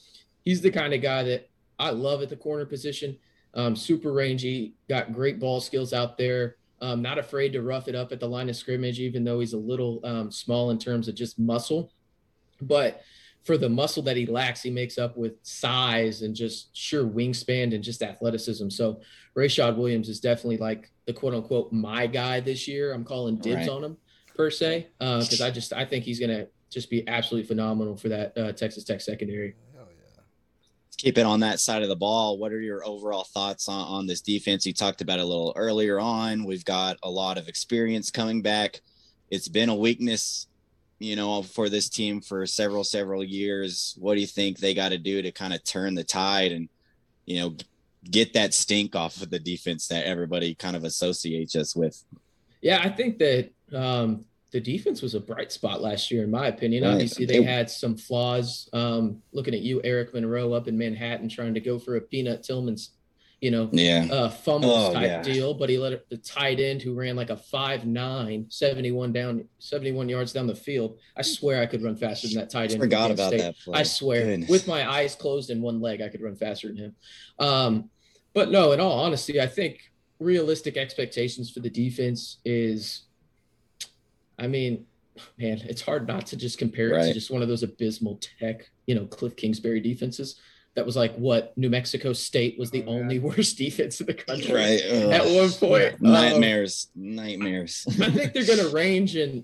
[0.43, 1.49] he's the kind of guy that
[1.79, 3.17] I love at the corner position.
[3.53, 6.57] Um, super rangy, got great ball skills out there.
[6.81, 9.53] Um, not afraid to rough it up at the line of scrimmage, even though he's
[9.53, 11.91] a little um, small in terms of just muscle.
[12.61, 13.01] But
[13.43, 17.73] for the muscle that he lacks, he makes up with size and just sure wingspan
[17.73, 18.69] and just athleticism.
[18.69, 19.01] So
[19.37, 22.91] Rayshad Williams is definitely like the quote unquote my guy this year.
[22.91, 23.69] I'm calling dibs right.
[23.69, 23.97] on him
[24.35, 28.09] per se because uh, I just I think he's gonna just be absolutely phenomenal for
[28.09, 29.55] that uh, Texas Tech secondary.
[30.97, 32.37] Keep it on that side of the ball.
[32.37, 34.65] What are your overall thoughts on, on this defense?
[34.65, 36.45] You talked about a little earlier on.
[36.45, 38.81] We've got a lot of experience coming back.
[39.29, 40.47] It's been a weakness
[40.99, 43.95] you know, for this team for several, several years.
[43.99, 46.69] What do you think they got to do to kind of turn the tide and,
[47.25, 47.55] you know,
[48.09, 52.01] get that stink off of the defense that everybody kind of associates us with?
[52.61, 56.47] Yeah, I think that um, the defense was a bright spot last year, in my
[56.47, 56.85] opinion.
[56.85, 56.93] Right.
[56.93, 58.69] Obviously, they had some flaws.
[58.71, 62.41] Um, looking at you, Eric Monroe, up in Manhattan, trying to go for a Peanut
[62.41, 62.91] Tillman's
[63.41, 64.07] you know, yeah.
[64.09, 65.21] uh, fumbles oh, type yeah.
[65.21, 69.45] deal, but he let it, the tight end who ran like a 5'9, 71 down,
[69.59, 70.97] 71 yards down the field.
[71.17, 72.81] I swear I could run faster than that tight end.
[72.81, 73.41] I forgot about State.
[73.41, 73.55] that.
[73.59, 73.79] Play.
[73.79, 74.49] I swear, Goodness.
[74.49, 76.95] with my eyes closed and one leg, I could run faster than him.
[77.37, 77.89] Um,
[78.33, 83.03] but no, in all honesty, I think realistic expectations for the defense is,
[84.37, 84.85] I mean,
[85.37, 88.69] man, it's hard not to just compare it to just one of those abysmal tech,
[88.85, 90.39] you know, Cliff Kingsbury defenses
[90.75, 94.13] that was like what New Mexico State was the oh, only worst defense in the
[94.13, 95.11] country right Ugh.
[95.11, 96.01] at one point.
[96.01, 97.85] Nightmares, um, nightmares.
[98.01, 99.43] I think they're going to range and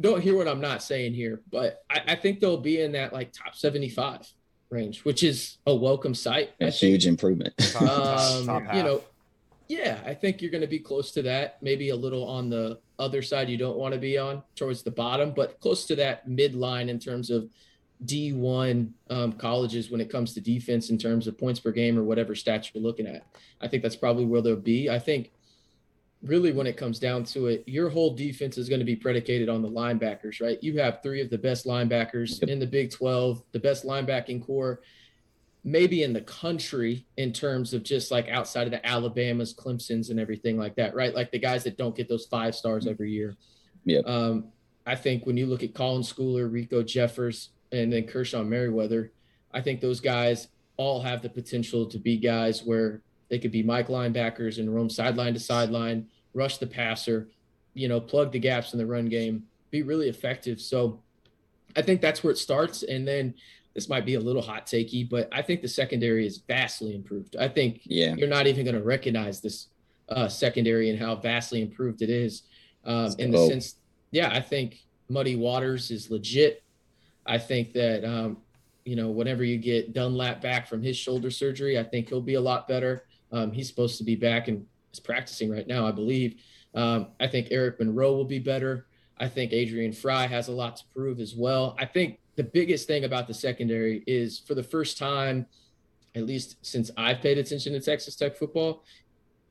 [0.00, 3.12] don't hear what I'm not saying here, but I, I, think they'll be in that
[3.12, 4.26] like top 75
[4.70, 6.52] range, which is a welcome sight.
[6.60, 7.52] A huge improvement.
[7.82, 9.02] um, you know,
[9.68, 11.58] yeah, I think you're going to be close to that.
[11.60, 14.90] Maybe a little on the other side you don't want to be on towards the
[14.90, 17.48] bottom, but close to that midline in terms of
[18.04, 22.04] D1 um, colleges when it comes to defense in terms of points per game or
[22.04, 23.26] whatever stats you're looking at.
[23.60, 24.88] I think that's probably where they'll be.
[24.88, 25.32] I think
[26.22, 29.48] really when it comes down to it, your whole defense is going to be predicated
[29.48, 30.62] on the linebackers, right?
[30.62, 34.80] You have three of the best linebackers in the Big 12, the best linebacking core,
[35.62, 40.18] maybe in the country in terms of just like outside of the Alabamas, Clemson's, and
[40.18, 41.14] everything like that, right?
[41.14, 43.36] Like the guys that don't get those five stars every year.
[43.84, 44.00] Yeah.
[44.06, 44.46] Um,
[44.86, 49.12] I think when you look at Colin Schooler, Rico Jeffers, and then Krishon Merriweather.
[49.52, 53.62] I think those guys all have the potential to be guys where they could be
[53.62, 57.28] Mike linebackers and roam sideline to sideline, rush the passer,
[57.74, 60.60] you know, plug the gaps in the run game, be really effective.
[60.60, 61.00] So
[61.76, 62.82] I think that's where it starts.
[62.82, 63.34] And then
[63.74, 67.36] this might be a little hot takey, but I think the secondary is vastly improved.
[67.36, 68.14] I think yeah.
[68.16, 69.68] you're not even going to recognize this
[70.08, 72.42] uh, secondary and how vastly improved it is.
[72.84, 73.76] Um, in the sense,
[74.10, 76.62] yeah, I think Muddy Waters is legit.
[77.26, 78.38] I think that um,
[78.84, 82.34] you know whenever you get Dunlap back from his shoulder surgery, I think he'll be
[82.34, 83.04] a lot better.
[83.30, 86.40] Um, he's supposed to be back and is practicing right now, I believe.
[86.74, 88.86] Um, I think Eric Monroe will be better.
[89.18, 91.76] I think Adrian Frye has a lot to prove as well.
[91.78, 95.44] I think the biggest thing about the secondary is for the first time,
[96.14, 98.82] at least since I've paid attention to Texas Tech football,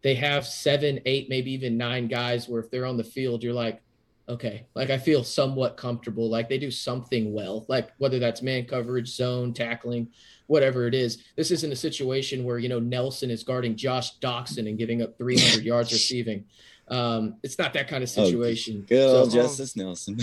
[0.02, 3.54] they have seven, eight, maybe even nine guys where if they're on the field, you're
[3.54, 3.84] like,
[4.28, 6.32] okay, like I feel somewhat comfortable.
[6.32, 10.10] Like they do something well, like whether that's man coverage, zone, tackling,
[10.47, 11.25] whatever it is.
[11.36, 15.15] This isn't a situation where, you know, Nelson is guarding Josh Doctson and giving up
[15.19, 16.45] 300 yards receiving.
[16.88, 18.80] Um, it's not that kind of oh, situation.
[18.82, 20.17] Oh, good old so, Justis Nelson.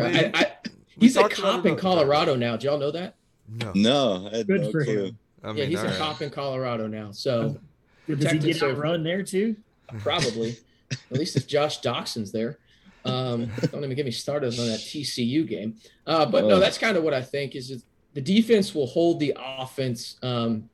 [0.00, 0.52] I, I,
[1.00, 2.56] he's a cop in Colorado now.
[2.56, 3.16] Do y'all know that?
[3.48, 3.72] No.
[3.74, 4.30] No.
[4.44, 5.04] Good no for clue.
[5.06, 5.18] him.
[5.42, 5.98] I mean, yeah, he's a right.
[5.98, 7.12] cop in Colorado now.
[7.12, 7.58] So
[8.06, 9.56] does he get a run there too?
[9.98, 10.56] Probably.
[10.90, 12.58] At least if Josh Doctson's there.
[13.04, 15.76] Um, don't even get me started on that TCU game.
[16.06, 17.82] Uh, but no, that's kind of what I think is
[18.14, 20.68] the defense will hold the offense um,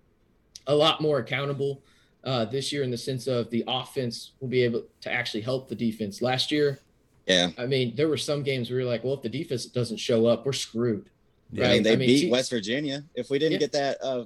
[0.66, 1.82] a lot more accountable
[2.24, 5.68] uh, this year in the sense of the offense will be able to actually help
[5.68, 6.22] the defense.
[6.22, 6.80] Last year,
[7.26, 9.96] yeah, I mean, there were some games where you're like, well, if the defense doesn't
[9.96, 11.08] show up, we're screwed.
[11.50, 11.70] Yeah, right?
[11.70, 13.04] I mean, they I mean, beat West Virginia.
[13.14, 13.58] If we didn't yeah.
[13.58, 14.24] get that uh,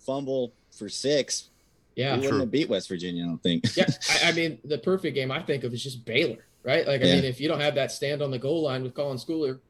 [0.00, 1.50] fumble for six,
[1.94, 2.16] Yeah.
[2.16, 3.24] we wouldn't have beat West Virginia.
[3.24, 3.76] I don't think.
[3.76, 3.86] Yeah.
[4.24, 6.86] I, I mean, the perfect game I think of is just Baylor, right?
[6.86, 7.14] Like, I Yeah.
[7.16, 9.60] mean, if you don't have that stand on the goal line with Colin Schooler,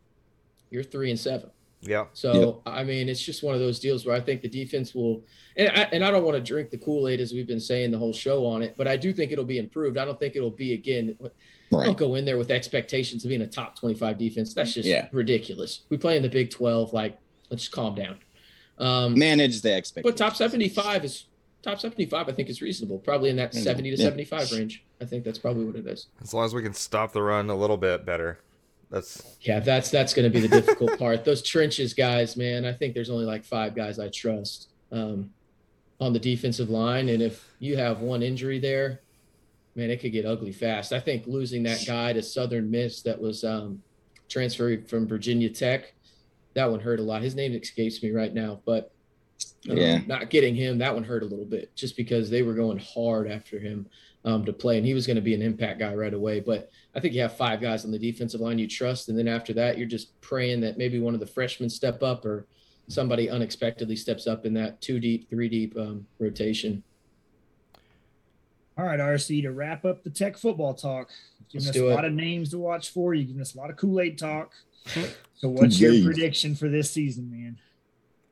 [0.70, 1.50] you're three and seven.
[1.86, 2.06] Yeah.
[2.12, 5.22] So I mean, it's just one of those deals where I think the defense will,
[5.56, 7.90] and I, and I don't want to drink the Kool Aid as we've been saying
[7.90, 9.98] the whole show on it, but I do think it'll be improved.
[9.98, 11.16] I don't think it'll be again.
[11.70, 11.84] Right.
[11.86, 14.54] Don't go in there with expectations of being a top twenty-five defense.
[14.54, 15.08] That's just Yeah.
[15.12, 15.80] ridiculous.
[15.88, 16.92] We play in the Big Twelve.
[16.92, 17.18] Like,
[17.50, 18.18] let's just calm down.
[18.78, 20.18] Um, Manage the expectations.
[20.18, 21.24] but top seventy-five is
[21.62, 22.28] top seventy-five.
[22.28, 22.98] I think is reasonable.
[22.98, 24.04] Probably in that seventy to Yeah.
[24.04, 24.84] seventy-five range.
[25.00, 26.06] I think that's probably what it is.
[26.22, 28.38] As long as we can stop the run a little bit better.
[28.90, 31.24] That's Yeah, that's that's going to be the difficult part.
[31.24, 32.64] Those trenches guys, man.
[32.64, 35.30] I think there's only like five guys I trust um,
[36.00, 39.00] on the defensive line, and if you have one injury there,
[39.74, 40.92] man, it could get ugly fast.
[40.92, 43.82] I think losing that guy to Southern Miss that was um,
[44.28, 45.94] transferred from Virginia Tech,
[46.54, 47.22] that one hurt a lot.
[47.22, 48.92] His name escapes me right now, but
[49.68, 50.00] um, Yeah.
[50.06, 53.30] not getting him, that one hurt a little bit, just because they were going hard
[53.30, 53.86] after him
[54.24, 56.40] um, to play, and he was going to be an impact guy right away.
[56.40, 59.28] But I think you have five guys on the defensive line you trust, and then
[59.28, 62.46] after that, you're just praying that maybe one of the freshmen step up or
[62.88, 66.82] somebody unexpectedly steps up in that two deep, three deep um, rotation.
[68.76, 71.10] All right, RC, to wrap up the tech football talk,
[71.52, 71.94] giving Let's us do a it.
[71.94, 73.14] lot of names to watch for.
[73.14, 74.52] You giving us a lot of Kool Aid talk.
[75.36, 77.58] So, what's your prediction for this season, man?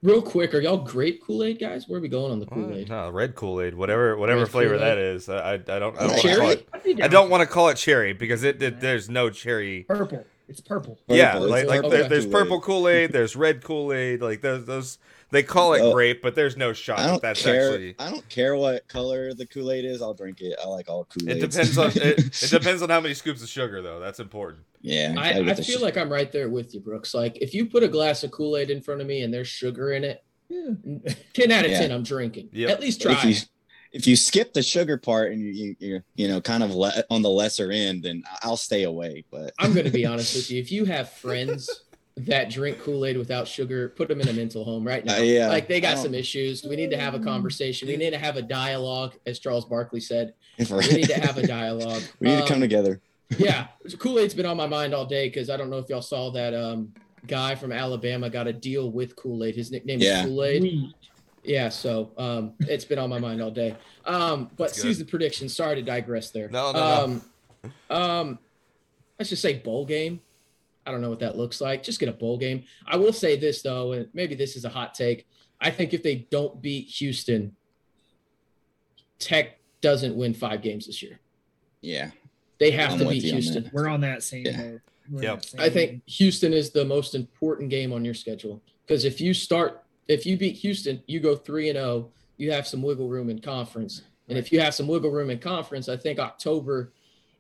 [0.02, 1.88] Real quick, are y'all great Kool Aid guys?
[1.88, 2.88] Where are we going on the uh, Kool Aid?
[2.88, 4.90] no, red Kool Aid, whatever whatever Red flavor Kool-Aid.
[4.90, 5.28] that is.
[5.28, 6.68] I I, I don't I don't want to call it.
[6.72, 9.30] I'd be I down don't want to call it cherry because it, it there's no
[9.30, 9.84] cherry.
[9.84, 10.26] purple.
[10.48, 10.98] It's purple.
[11.06, 11.48] yeah, Purple.
[11.48, 14.64] like It's like purple there, there's purple Kool Aid, there's red Kool Aid, like those
[14.66, 14.98] those
[15.32, 15.92] they call it Oh.
[15.92, 17.70] grape, but there's no shot I that don't that's care.
[17.72, 17.94] actually.
[17.98, 20.00] I don't care what color the Kool Aid is.
[20.00, 20.56] I'll drink it.
[20.62, 21.38] I like all Kool Aid.
[21.38, 21.96] It depends on it,
[22.42, 23.98] it depends on how many scoops of sugar though.
[23.98, 24.60] That's important.
[24.82, 27.14] yeah, I, I feel sh- like I'm right there with you, Brooks.
[27.14, 29.48] Like if you put a glass of Kool Aid in front of me and there's
[29.48, 30.74] sugar in it, Yeah.
[31.34, 31.80] ten out of Yeah.
[31.80, 32.50] ten, I'm drinking.
[32.52, 32.70] Yep.
[32.70, 33.12] At least try.
[33.12, 33.34] if you
[33.92, 37.04] if you skip the sugar part and you, you you're you know kind of le-
[37.10, 39.24] on the lesser end, then I'll stay away.
[39.30, 40.60] But I'm going to be honest with you.
[40.60, 41.68] If you have friends
[42.16, 45.16] that drink Kool Aid without sugar, put them in a mental home right now.
[45.16, 45.48] Uh, yeah.
[45.48, 46.62] Like they got don't- some issues.
[46.64, 47.88] We need to have a conversation.
[47.88, 50.34] We need to have a dialogue, as Charles Barkley said.
[50.58, 52.02] if We need to have a dialogue.
[52.20, 53.00] we need to come Um, together.
[53.38, 56.02] yeah, Kool Aid's been on my mind all day because I don't know if y'all
[56.02, 56.92] saw that um,
[57.26, 59.54] guy from Alabama got a deal with Kool Aid.
[59.56, 60.20] His nickname Yeah.
[60.20, 60.60] is Kool Aid.
[60.62, 60.94] Sweet.
[61.44, 63.74] Yeah, so um, it's been on my mind all day.
[64.04, 65.56] Um, but season predictions.
[65.56, 66.48] Sorry to digress there.
[66.50, 67.04] No, no, no.
[67.04, 67.22] um,
[67.90, 68.38] Um,
[69.18, 70.20] let's just say bowl game.
[70.84, 71.82] I don't know what that looks like.
[71.82, 72.64] Just get a bowl game.
[72.86, 75.26] I will say this though, and maybe this is a hot take.
[75.60, 77.54] I think if they don't beat Houston,
[79.18, 81.20] Tech doesn't win five games this year.
[81.80, 82.10] Yeah,
[82.58, 83.70] They have I'm to with beat you on Houston.
[83.72, 84.56] We're on that same Yeah.
[84.62, 84.80] boat.
[85.10, 85.44] We're on Yep.
[85.44, 89.34] same I think Houston is the most important game on your schedule because if you
[89.34, 92.12] start, if you beat Houston, you go three and zero.
[92.38, 95.38] You have some wiggle room in conference, and if you have some wiggle room in
[95.38, 96.92] conference, I think October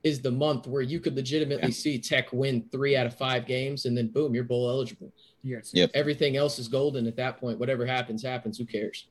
[0.04, 1.74] is the month where you could legitimately Yeah.
[1.74, 5.12] see Tech win three out of five games, and then boom, you're bowl eligible.
[5.44, 5.70] Yes.
[5.74, 5.90] Yep.
[5.94, 7.58] Everything else is golden at that point.
[7.58, 8.58] Whatever happens, happens.
[8.58, 9.06] Who cares?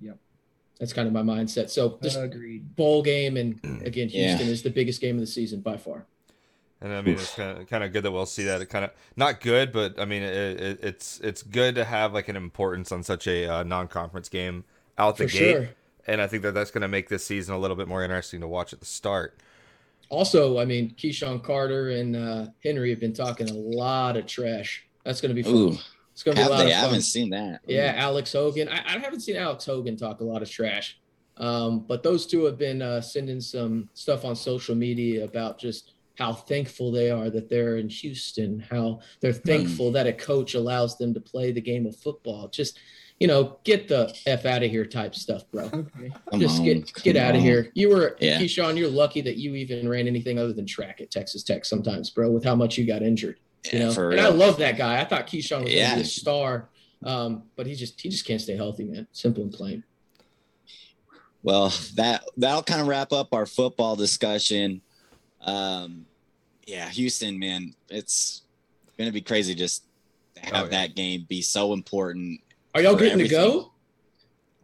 [0.00, 0.18] Yep.
[0.78, 1.70] That's kind of my mindset.
[1.70, 2.74] So just Agreed.
[2.76, 4.28] bowl game, and again, Yeah.
[4.28, 6.06] Houston is the biggest game of the season by far.
[6.80, 8.60] And I mean, it's kind of kind of good that we'll see that.
[8.60, 12.12] It kind of not good, but I mean, it, it, it's it's good to have
[12.12, 14.64] like an importance on such a uh, non-conference game
[14.98, 15.52] out the For gate.
[15.52, 15.68] sure.
[16.06, 18.40] And I think that that's going to make this season a little bit more interesting
[18.42, 19.38] to watch at the start.
[20.08, 24.86] Also, I mean, KeSean Carter and uh, Henry have been talking a lot of trash.
[25.04, 25.54] That's going to be fun.
[25.54, 25.76] Ooh,
[26.12, 26.72] It's going to be a lot they?
[26.72, 27.60] of I haven't seen that.
[27.66, 28.68] Yeah, Alex Hogan.
[28.68, 30.98] I, I haven't seen Alex Hogan talk a lot of trash,
[31.38, 35.92] um, but those two have been uh, sending some stuff on social media about just
[36.18, 40.96] how thankful they are that they're in Houston, how they're thankful that a coach allows
[40.96, 42.48] them to play the game of football.
[42.48, 42.78] Just,
[43.18, 45.64] you know, get the f out of here type stuff, bro.
[45.72, 46.12] Okay.
[46.38, 47.70] Just on, get get out of here.
[47.74, 48.38] You were Yeah.
[48.40, 48.76] KeSean.
[48.76, 51.64] You're lucky that you even ran anything other than track at Texas Tech.
[51.64, 53.38] Sometimes, bro, with how much you got injured.
[53.72, 55.00] You Yeah, know, for and I love that guy.
[55.00, 55.90] I thought KeSean was Yeah.
[55.90, 56.68] gonna be a star,
[57.04, 59.06] um, but he just he just can't stay healthy, man.
[59.12, 59.82] Simple and plain.
[61.42, 64.82] Well, that that'll kind of wrap up our football discussion.
[65.40, 66.06] Um,
[66.66, 68.42] yeah, Houston, man, it's
[68.98, 69.84] gonna be crazy just
[70.34, 70.68] to have Oh, yeah.
[70.70, 72.40] that game be so important.
[72.76, 73.72] Are y'all For getting to go?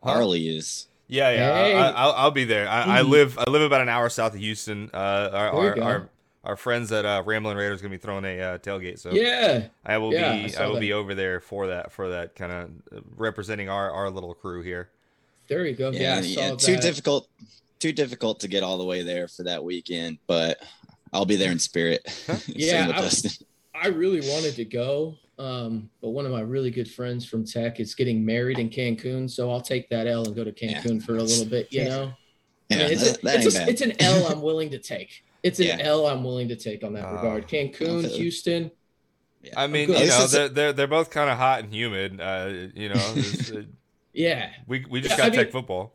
[0.02, 0.86] Harley is.
[1.08, 1.74] Yeah, yeah, Hey.
[1.74, 2.68] I, I'll, I'll be there.
[2.68, 3.08] I, I Mhm.
[3.08, 4.90] live I live about an hour south of Houston.
[4.92, 6.10] Uh, our our, our
[6.44, 9.68] our friends at uh, Ramblin' Raiders are gonna be throwing a uh, tailgate, so Yeah,
[9.86, 10.80] I will Yeah, be saw I will that.
[10.80, 12.70] be over there for that for that kind of
[13.16, 14.90] representing our our little crew here.
[15.48, 15.90] there you go.
[15.90, 16.82] Yeah, Yeah, yeah, too that.
[16.82, 17.28] difficult,
[17.78, 20.58] too difficult to get all the way there for that weekend, but
[21.14, 22.02] I'll be there in spirit.
[22.46, 23.10] Yeah, I-
[23.74, 27.80] I really wanted to go, um, but one of my really good friends from Tech
[27.80, 31.06] is getting married in Cancun, so I'll take that L and go to Cancun Yeah.
[31.06, 31.72] for a little bit.
[31.72, 31.88] You Yeah.
[31.88, 32.12] know,
[32.70, 34.78] Yeah, I mean, it's, that, a, that it's, a- it's an L I'm willing to
[34.78, 35.24] take.
[35.42, 35.78] It's an Yeah.
[35.80, 37.16] L I'm willing to take on that Ah.
[37.16, 37.48] regard.
[37.48, 38.08] Cancun, Okay.
[38.16, 38.70] Houston.
[39.56, 42.20] I mean, you know, they're, they're they're both kind of hot and humid.
[42.20, 43.62] Uh, you know, it's, uh,
[44.12, 45.94] Yeah, we we just Yeah, I got mean- tech football.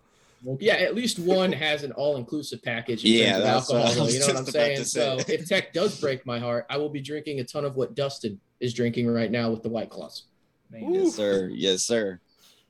[0.59, 0.73] Yeah.
[0.75, 3.03] At least one has an all-inclusive package.
[3.05, 4.05] in Yeah, terms of that's what I alcohol.
[4.05, 4.77] was You know what I'm saying?
[4.77, 7.75] to So if Tech does break my heart, I will be drinking a ton of
[7.75, 10.23] what Dustin is drinking right now with the White Claws.
[10.71, 11.49] Man, Yes, sir.
[11.53, 12.19] Yes, sir.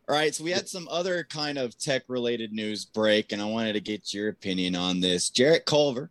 [0.09, 0.33] All right.
[0.33, 3.81] So we had some other kind of tech related news break, and I wanted to
[3.81, 5.29] get your opinion on this.
[5.29, 6.09] Jarrett Culver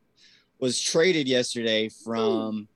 [0.59, 2.69] was traded yesterday from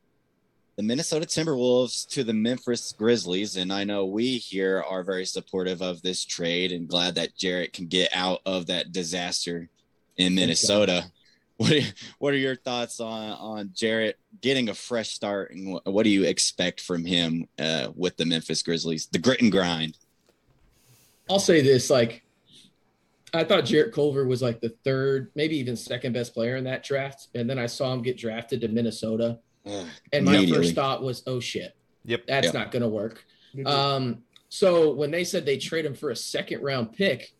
[0.80, 3.56] the Minnesota Timberwolves to the Memphis Grizzlies.
[3.56, 7.74] And I know we here are very supportive of this trade and glad that Jarrett
[7.74, 9.68] can get out of that disaster
[10.16, 11.04] in Minnesota.
[11.58, 11.82] What are,
[12.18, 16.08] what are your thoughts on, on Jarrett getting a fresh start and what, what do
[16.08, 19.08] you expect from him uh, with the Memphis Grizzlies?
[19.08, 19.98] The grit and grind.
[21.28, 22.24] I'll say this: like,
[23.34, 26.82] I thought Jarrett Culver was like the third, maybe even second best player in that
[26.82, 31.22] draft, and then I saw him get drafted to Minnesota, and my first thought was,
[31.26, 32.26] "Oh shit, Yep.
[32.26, 32.54] that's Yep.
[32.54, 33.24] not going to work."
[33.66, 37.32] Um, so when they said they trade him for a second round pick,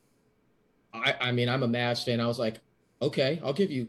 [0.93, 2.21] I, I mean, I'm a Mavs fan.
[2.21, 2.61] I was like,
[3.01, 3.89] okay, I'll give you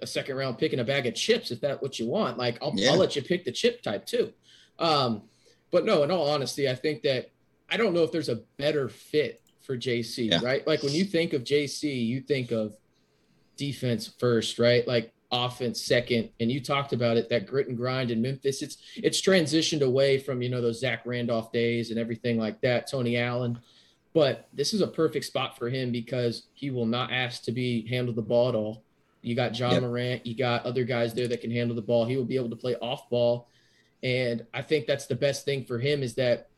[0.00, 2.38] a second round pick and a bag of chips if that's what you want.
[2.38, 2.90] Like, I'll, Yeah.
[2.92, 4.32] I'll let you pick the chip type too.
[4.78, 5.22] Um,
[5.70, 7.30] but no, in all honesty, I think that
[7.68, 10.40] I don't know if there's a better fit for JC, Yeah.
[10.42, 10.64] right?
[10.66, 12.76] Like when you think of JC, you think of
[13.56, 14.86] defense first, right?
[14.86, 16.30] Like offense second.
[16.40, 18.62] And you talked about it, that grit and grind in Memphis.
[18.62, 22.90] It's it's transitioned away from, you know, those Zach Randolph days and everything like that,
[22.90, 23.58] Tony Allen.
[24.14, 27.86] But this is a perfect spot for him because he will not ask to be
[27.88, 28.82] handle the ball at all.
[29.20, 29.82] You got Ja Yep.
[29.82, 32.06] Morant, you got other guys there that can handle the ball.
[32.06, 33.48] He will be able to play off ball.
[34.02, 36.48] And I think that's the best thing for him is that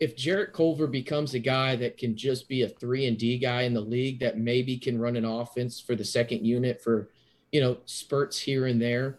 [0.00, 3.62] if Jarrett Culver becomes a guy that can just be a three and D guy
[3.62, 7.08] in the league that maybe can run an offense for the second unit for,
[7.52, 9.18] you know, spurts here and there,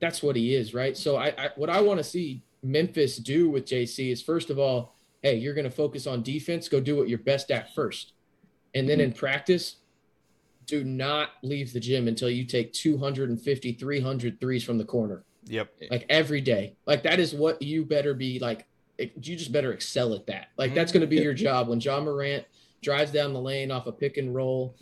[0.00, 0.96] that's what he is, right?
[0.96, 4.58] So I, I what I want to see Memphis do with JC is first of
[4.58, 8.12] all, hey, you're going to focus on defense, go do what you're best at first.
[8.74, 9.18] And then in mm-hmm.
[9.18, 9.76] practice,
[10.66, 15.72] do not leave the gym until you take 250, 300 threes from the corner Yep.
[15.90, 16.76] like every day.
[16.86, 18.66] Like that is what you better be like.
[18.98, 20.48] You just better excel at that.
[20.56, 21.24] Like that's going to be mm-hmm.
[21.24, 21.68] your job.
[21.68, 22.44] When Ja Morant
[22.82, 24.74] drives down the lane off a pick and roll,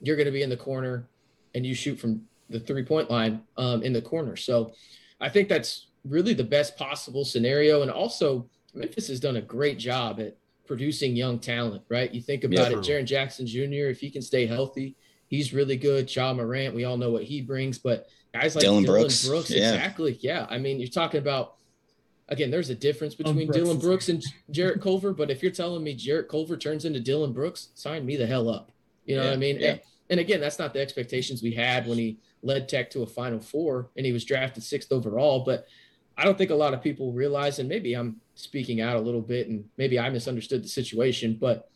[0.00, 1.06] you're going to be in the corner,
[1.54, 4.36] and you shoot from the three point line um, in the corner.
[4.36, 4.72] So,
[5.20, 7.82] I think that's really the best possible scenario.
[7.82, 10.36] And also, Memphis has done a great job at
[10.66, 11.82] producing young talent.
[11.88, 12.12] Right?
[12.12, 12.78] You think about Yeah.
[12.78, 13.88] it, Jaren Jackson Jr.
[13.88, 14.94] If he can stay healthy,
[15.28, 16.14] he's really good.
[16.14, 19.50] Ja Morant, we all know what he brings, but guys like Dillon Dillon, Brooks, Brooks,
[19.50, 19.74] yeah.
[19.74, 20.18] exactly.
[20.20, 20.46] Yeah.
[20.50, 21.54] I mean, you're talking about
[22.28, 25.82] again, there's a difference between Brooks Dillon Brooks and Jarrett Culver, but if you're telling
[25.84, 28.72] me Jarrett Culver turns into Dillon Brooks, sign me the hell up.
[29.04, 29.60] You know what I mean?
[29.60, 29.70] yeah.
[29.70, 29.80] And,
[30.10, 33.40] and again, that's not the expectations we had when he led Tech to a Final
[33.40, 35.44] Four and he was drafted sixth overall.
[35.44, 35.66] But
[36.16, 39.20] I don't think a lot of people realize, and maybe I'm speaking out a little
[39.20, 41.68] bit, and maybe I misunderstood the situation, but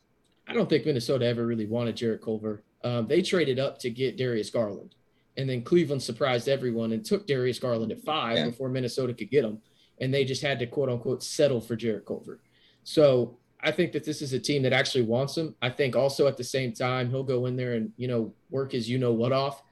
[0.48, 2.62] I don't think Minnesota ever really wanted Jarrett Culver.
[2.82, 4.94] Um, they traded up to get Darius Garland,
[5.36, 8.46] and then Cleveland surprised everyone and took Darius Garland at five Yeah.
[8.46, 9.60] before Minnesota could get him,
[10.00, 12.40] and they just had to quote unquote settle for Jarrett Culver.
[12.82, 15.54] So I think that this is a team that actually wants him.
[15.60, 18.72] I think also at the same time he'll go in there and you know work
[18.72, 19.62] his you know what off,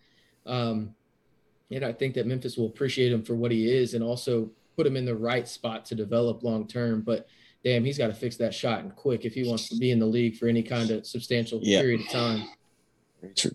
[0.49, 0.94] um,
[1.70, 4.86] and I think that Memphis will appreciate him for what he is, and also put
[4.86, 7.03] him in the right spot to develop long term.
[7.03, 7.28] But
[7.64, 9.99] damn, he's got to fix that shot and quick if he wants to be in
[9.99, 11.80] the league for any kind of substantial Yeah.
[11.80, 12.49] period of time.
[13.20, 13.51] Very true.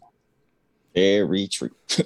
[0.93, 1.71] Very true.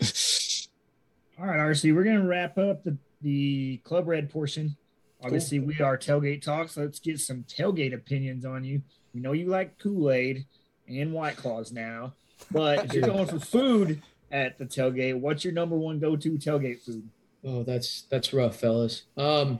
[1.39, 4.77] All right, RC, we're gonna wrap up the the club red portion.
[5.23, 6.77] Obviously, we are tailgate talks.
[6.77, 8.81] Let's get some tailgate opinions on you.
[9.13, 10.45] We know you like Kool Aid
[10.87, 12.13] and White Claws now,
[12.51, 14.01] but if you're going for food
[14.31, 17.07] at the tailgate, what's your number one go to tailgate food?
[17.45, 19.03] Oh, that's that's rough, fellas.
[19.15, 19.59] Um,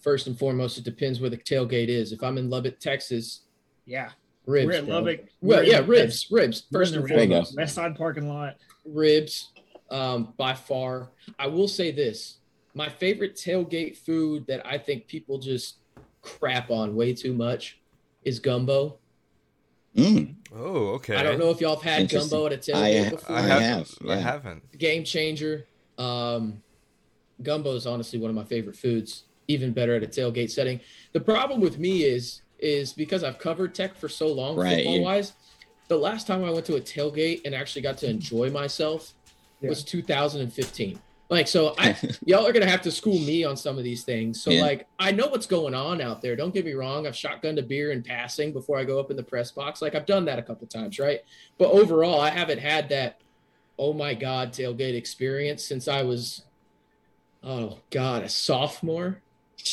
[0.00, 2.12] first and foremost, it depends where the tailgate is.
[2.12, 3.42] If I'm in Lubbock, Texas,
[3.86, 4.10] Yeah,
[4.46, 4.66] ribs.
[4.66, 4.82] we're.
[4.82, 5.20] Lubbock.
[5.40, 6.66] Well, We're yeah, ribs, ribs.
[6.72, 7.32] First and the There you go.
[7.34, 8.56] foremost, West Side parking lot.
[8.84, 9.50] ribs.
[9.90, 12.38] Um, by far, I will say this:
[12.74, 15.78] my favorite tailgate food that I think people just
[16.22, 17.80] crap on way too much
[18.24, 18.98] is gumbo.
[19.96, 21.16] Mm, Oh, okay.
[21.16, 23.34] I don't know if y'all have had gumbo at a tailgate before.
[23.36, 24.78] I, I have, have, I haven't.
[24.78, 25.66] game changer.
[25.98, 26.62] Um,
[27.42, 29.24] gumbo is honestly one of my favorite foods.
[29.48, 30.80] Even better at a tailgate setting.
[31.12, 35.02] The problem with me is is because I've covered tech for so long, Right, football
[35.02, 35.32] wise.
[35.88, 39.14] The last time I went to a tailgate and actually got to enjoy myself
[39.60, 40.98] was 2015.
[41.32, 44.42] Like, so I y'all are gonna have to school me on some of these things.
[44.42, 44.60] So Yeah.
[44.62, 46.36] like I know what's going on out there.
[46.36, 47.06] Don't get me wrong.
[47.06, 49.80] I've shotgunned a beer in passing before I go up in the press box.
[49.80, 51.20] Like I've done that a couple times, right?
[51.56, 53.20] But overall, I haven't had that
[53.78, 56.42] oh my god tailgate experience since I was
[57.42, 59.22] oh god, a sophomore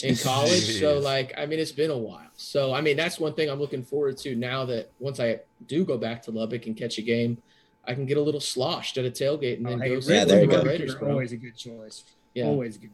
[0.03, 0.79] in college.
[0.79, 2.29] so like I mean it's been a while.
[2.37, 5.83] So I mean that's one thing I'm looking forward to now that once I do
[5.83, 7.41] go back to Lubbock and catch a game,
[7.85, 10.03] I can get a little sloshed at a tailgate and Oh, then hey, go Red
[10.07, 10.63] Yeah, there you go.
[10.63, 11.11] Raiders, bro.
[11.11, 12.03] always a good choice.
[12.33, 12.45] Yeah.
[12.45, 12.91] Always good.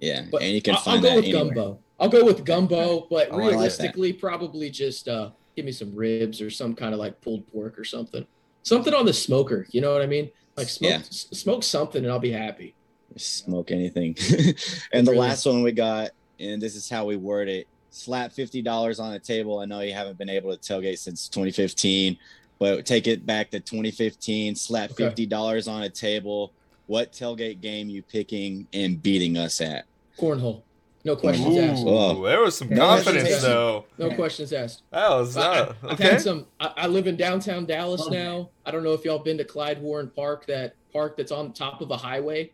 [0.00, 1.44] yeah, But and you can I'll, find I'll go that with anywhere.
[1.54, 1.78] gumbo.
[1.98, 5.94] I'll go with gumbo, but Oh, I like realistically, probably just uh, give me some
[5.94, 8.26] ribs or some kind of like pulled pork or something.
[8.62, 9.66] Something on the smoker.
[9.70, 10.30] You know what I mean?
[10.56, 10.98] Like smoke, Yeah.
[10.98, 12.74] s- smoke something, and I'll be happy.
[13.16, 14.16] Smoke anything.
[14.92, 15.18] and the Really?
[15.18, 19.14] last one we got, and this is how we word it: slap fifty dollars on
[19.14, 19.60] a table.
[19.60, 22.18] I know you haven't been able to tailgate since 2015,
[22.58, 24.54] but take it back to 2015.
[24.54, 25.04] Slap Okay.
[25.04, 26.52] fifty dollars on a table.
[26.86, 29.86] What tailgate game you picking and beating us at?
[30.18, 30.62] Cornhole.
[31.04, 31.84] No questions asked.
[31.86, 32.24] Oh.
[32.24, 33.84] there was some Yeah, confidence though.
[33.96, 34.82] No questions asked.
[34.90, 36.04] That was I, not I've okay.
[36.10, 36.46] had some.
[36.58, 38.16] I, I live in downtown Dallas Okay.
[38.16, 38.50] now.
[38.64, 41.80] I don't know if y'all been to Clyde Warren Park, that park that's on top
[41.80, 42.50] of a highway,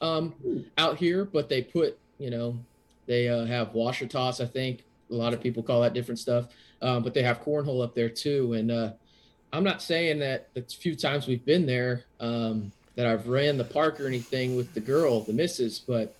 [0.00, 0.34] um,
[0.76, 1.24] out here.
[1.24, 2.58] But they put, you know,
[3.06, 4.40] they uh, have washer toss.
[4.40, 6.46] I think a lot of people call that different stuff.
[6.80, 8.52] Um, but they have cornhole up there too.
[8.52, 8.92] And uh,
[9.52, 13.64] I'm not saying that the few times we've been there um, that I've ran the
[13.64, 16.14] park or anything with the girl, the missus, but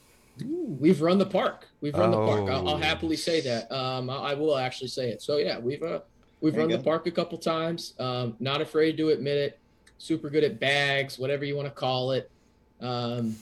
[0.78, 1.66] we've run the park.
[1.80, 2.48] We've run the park.
[2.50, 2.78] I'll, I'll Oh.
[2.78, 3.70] happily say that.
[3.72, 5.20] Um, I, I will actually say it.
[5.22, 6.00] So yeah, we've uh,
[6.40, 7.94] we've There run the park a couple times.
[7.98, 9.58] Um, not afraid to admit it.
[9.98, 12.30] Super good at bags, whatever you want to call it.
[12.80, 13.36] Um,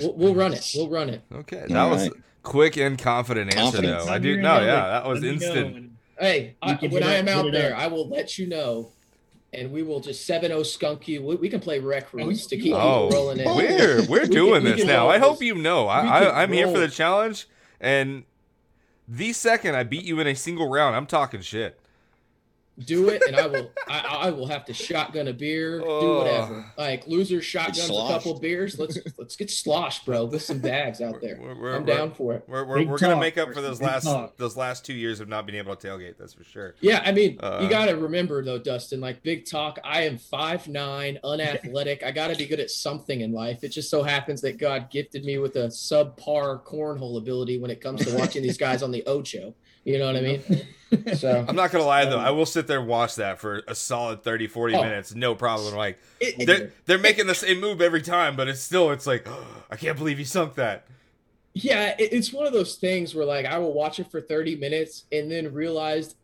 [0.00, 0.68] we'll, we'll run it.
[0.74, 1.22] We'll run it.
[1.32, 2.12] Okay, that All was right.
[2.42, 4.04] quick and confident answer Confidence.
[4.06, 4.12] though.
[4.12, 5.90] I do you're no, yeah, that was let know instant.
[6.18, 7.78] Hey, I, can when I am out there, up.
[7.80, 8.90] I will let you know,
[9.52, 11.22] and we will just 7-0 skunk you.
[11.22, 13.56] We, we can play rec oh, routes to keep Oh, people rolling in.
[13.56, 15.08] we're we're We doing we this can now.
[15.08, 15.86] I hope you know.
[15.88, 17.48] I, I, I'm here for the challenge,
[17.80, 18.24] and
[19.06, 21.80] the second I beat you in a single round, I'm talking shit.
[22.84, 23.70] Do it, and I will.
[23.88, 26.18] I, I will have to shotgun a beer, do Oh.
[26.18, 26.64] whatever.
[26.76, 28.78] Like loser shotguns a couple beers.
[28.78, 31.38] Let's let's get sloshed, bro, with some bags out there.
[31.40, 32.44] We're, we're, I'm we're- down for it.
[32.46, 34.36] We're, we're, we're gonna make up for those last talk.
[34.36, 36.16] those last two years of not being able to tailgate.
[36.18, 36.74] That's for sure.
[36.80, 39.00] Yeah, I mean, Uh, you got to remember though, Dustin.
[39.00, 39.78] Like big talk.
[39.84, 42.02] I am five nine, unathletic.
[42.02, 43.64] I got to be good at something in life.
[43.64, 47.80] It just so happens that God gifted me with a subpar cornhole ability when it
[47.80, 49.54] comes to watching these guys on the Ocho.
[49.84, 50.42] You know what I mean?
[51.16, 52.18] So I'm not gonna lie though.
[52.18, 54.82] Um, I will sit there and watch that for a solid 30, 40 Oh.
[54.82, 55.74] minutes, no problem.
[55.74, 59.06] Like it- it- they're they're making the same move every time, but it's still it's
[59.06, 59.28] like
[59.70, 60.86] I can't believe he sunk that.
[61.52, 64.56] Yeah, it, it's one of those things where like I will watch it for 30
[64.56, 66.14] minutes and then realize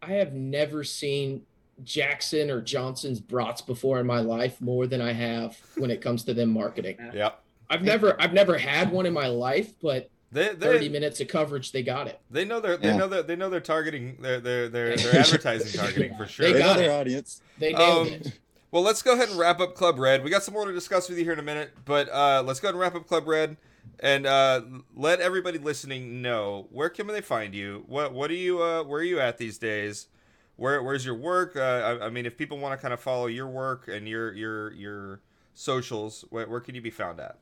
[0.00, 1.42] I have never seen
[1.82, 6.24] Jackson or Johnson's brats before in my life more than I have when it comes
[6.24, 6.96] to them marketing.
[7.12, 7.40] Yep.
[7.68, 11.72] I've never I've never had one in my life, but They 30 minutes of coverage
[11.72, 12.20] they got it.
[12.30, 12.96] they know they're they Yeah.
[12.96, 16.46] know that they know they're targeting their their their, their advertising targeting for sure.
[16.46, 17.40] They They know got their audience.
[17.58, 18.32] They nailed Um, it.
[18.70, 20.24] Well, let's go ahead and wrap up Club Red.
[20.24, 22.58] We got some more to discuss with you here in a minute, but uh, let's
[22.58, 23.56] go ahead and wrap up Club Red
[24.00, 24.62] and uh,
[24.96, 27.84] let everybody listening know where can they find you.
[27.86, 30.08] What what are you uh, where are you at these days?
[30.56, 31.54] Where where's your work?
[31.54, 31.60] Uh,
[32.00, 34.72] I, I mean, if people want to kind of follow your work and your your
[34.72, 35.20] your
[35.54, 37.38] socials, where, where can you be found at?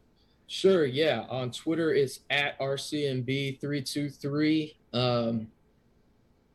[0.52, 1.24] Sure, yeah.
[1.30, 4.74] On Twitter, it's at RCMB323.
[4.92, 5.46] Um,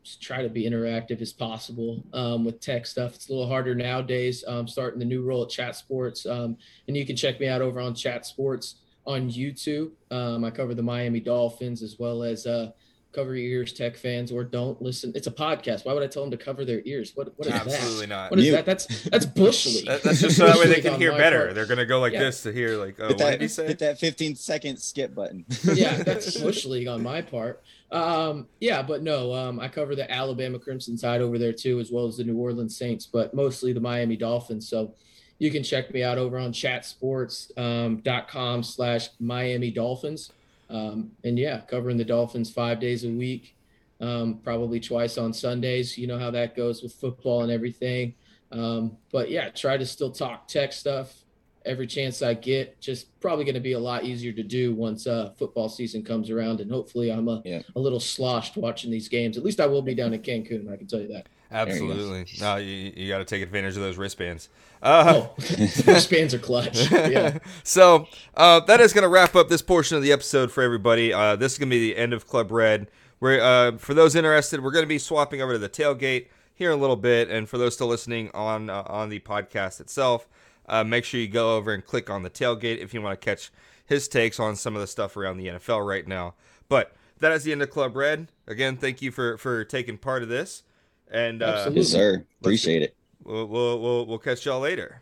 [0.04, 3.16] just try to be interactive as possible um, with tech stuff.
[3.16, 4.44] It's a little harder nowadays.
[4.48, 6.28] Um, starting the new role at Chat Sports.
[6.28, 8.76] Um, and you can check me out over on Chat Sports
[9.08, 9.90] on YouTube.
[10.12, 12.74] Um, I cover the Miami Dolphins as well as uh,
[13.14, 15.12] cover your ears, tech fans, or don't listen.
[15.16, 15.86] It's a podcast.
[15.86, 17.12] Why would I tell them to cover their ears?
[17.16, 17.66] What, what is that?
[17.68, 18.10] Absolutely that?
[18.10, 18.32] not.
[18.32, 18.52] What is Mute.
[18.54, 18.66] that?
[18.66, 19.86] That's that's bush league.
[19.88, 21.44] That, that's just so that way they can hear better.
[21.46, 21.56] part.
[21.56, 22.20] They're gonna go like Yeah.
[22.20, 23.68] this to hear like, oh, hit what that, did he say?
[23.68, 25.46] hit that 15 second skip button.
[25.74, 27.64] yeah, that's bush league on my part.
[27.92, 31.90] Um, yeah, but no, um, I cover the Alabama Crimson Tide over there too, as
[31.92, 34.68] well as the New Orleans Saints, but mostly the Miami Dolphins.
[34.70, 34.94] So
[35.40, 40.32] you can check me out over on chatsports.com dot com slash Miami Dolphins.
[40.70, 43.56] Um, and yeah, covering the Dolphins five days a week,
[44.02, 45.98] um, probably twice on Sundays.
[45.98, 48.14] You know how that goes with football and everything.
[48.52, 51.24] Um, but yeah, try to still talk tech stuff
[51.66, 52.80] every chance I get.
[52.80, 56.30] Just probably going to be a lot easier to do once uh, football season comes
[56.30, 57.62] around, and hopefully I'm a, Yeah.
[57.76, 59.38] a little sloshed watching these games.
[59.38, 60.72] At least I will be down in Cancun.
[60.72, 61.28] I can tell you that.
[61.52, 62.26] Absolutely.
[62.42, 64.50] No, you, you got to take advantage of those wristbands.
[64.82, 65.36] Uh, oh,
[65.88, 66.92] wristbands are clutch.
[66.92, 67.40] Yeah.
[67.64, 71.14] so uh, that is going to wrap up this portion of the episode for everybody.
[71.14, 72.88] Uh, this is going to be the end of Club Red.
[73.20, 76.72] We're, uh, for those interested, we're going to be swapping over to the tailgate here
[76.72, 77.30] in a little bit.
[77.30, 80.28] And for those still listening on uh, on the podcast itself,
[80.68, 83.26] uh, make sure you go over and click on the tailgate if you want to
[83.26, 83.52] catch
[83.86, 86.34] his takes on some of the stuff around the NFL right now.
[86.68, 88.28] But that is the end of Club Red.
[88.48, 90.64] Again, thank you for for taking part of this.
[91.12, 92.26] And uh, yes, sir.
[92.42, 92.96] Appreciate it.
[93.24, 95.02] We'll, we'll we'll we'll catch y'all later.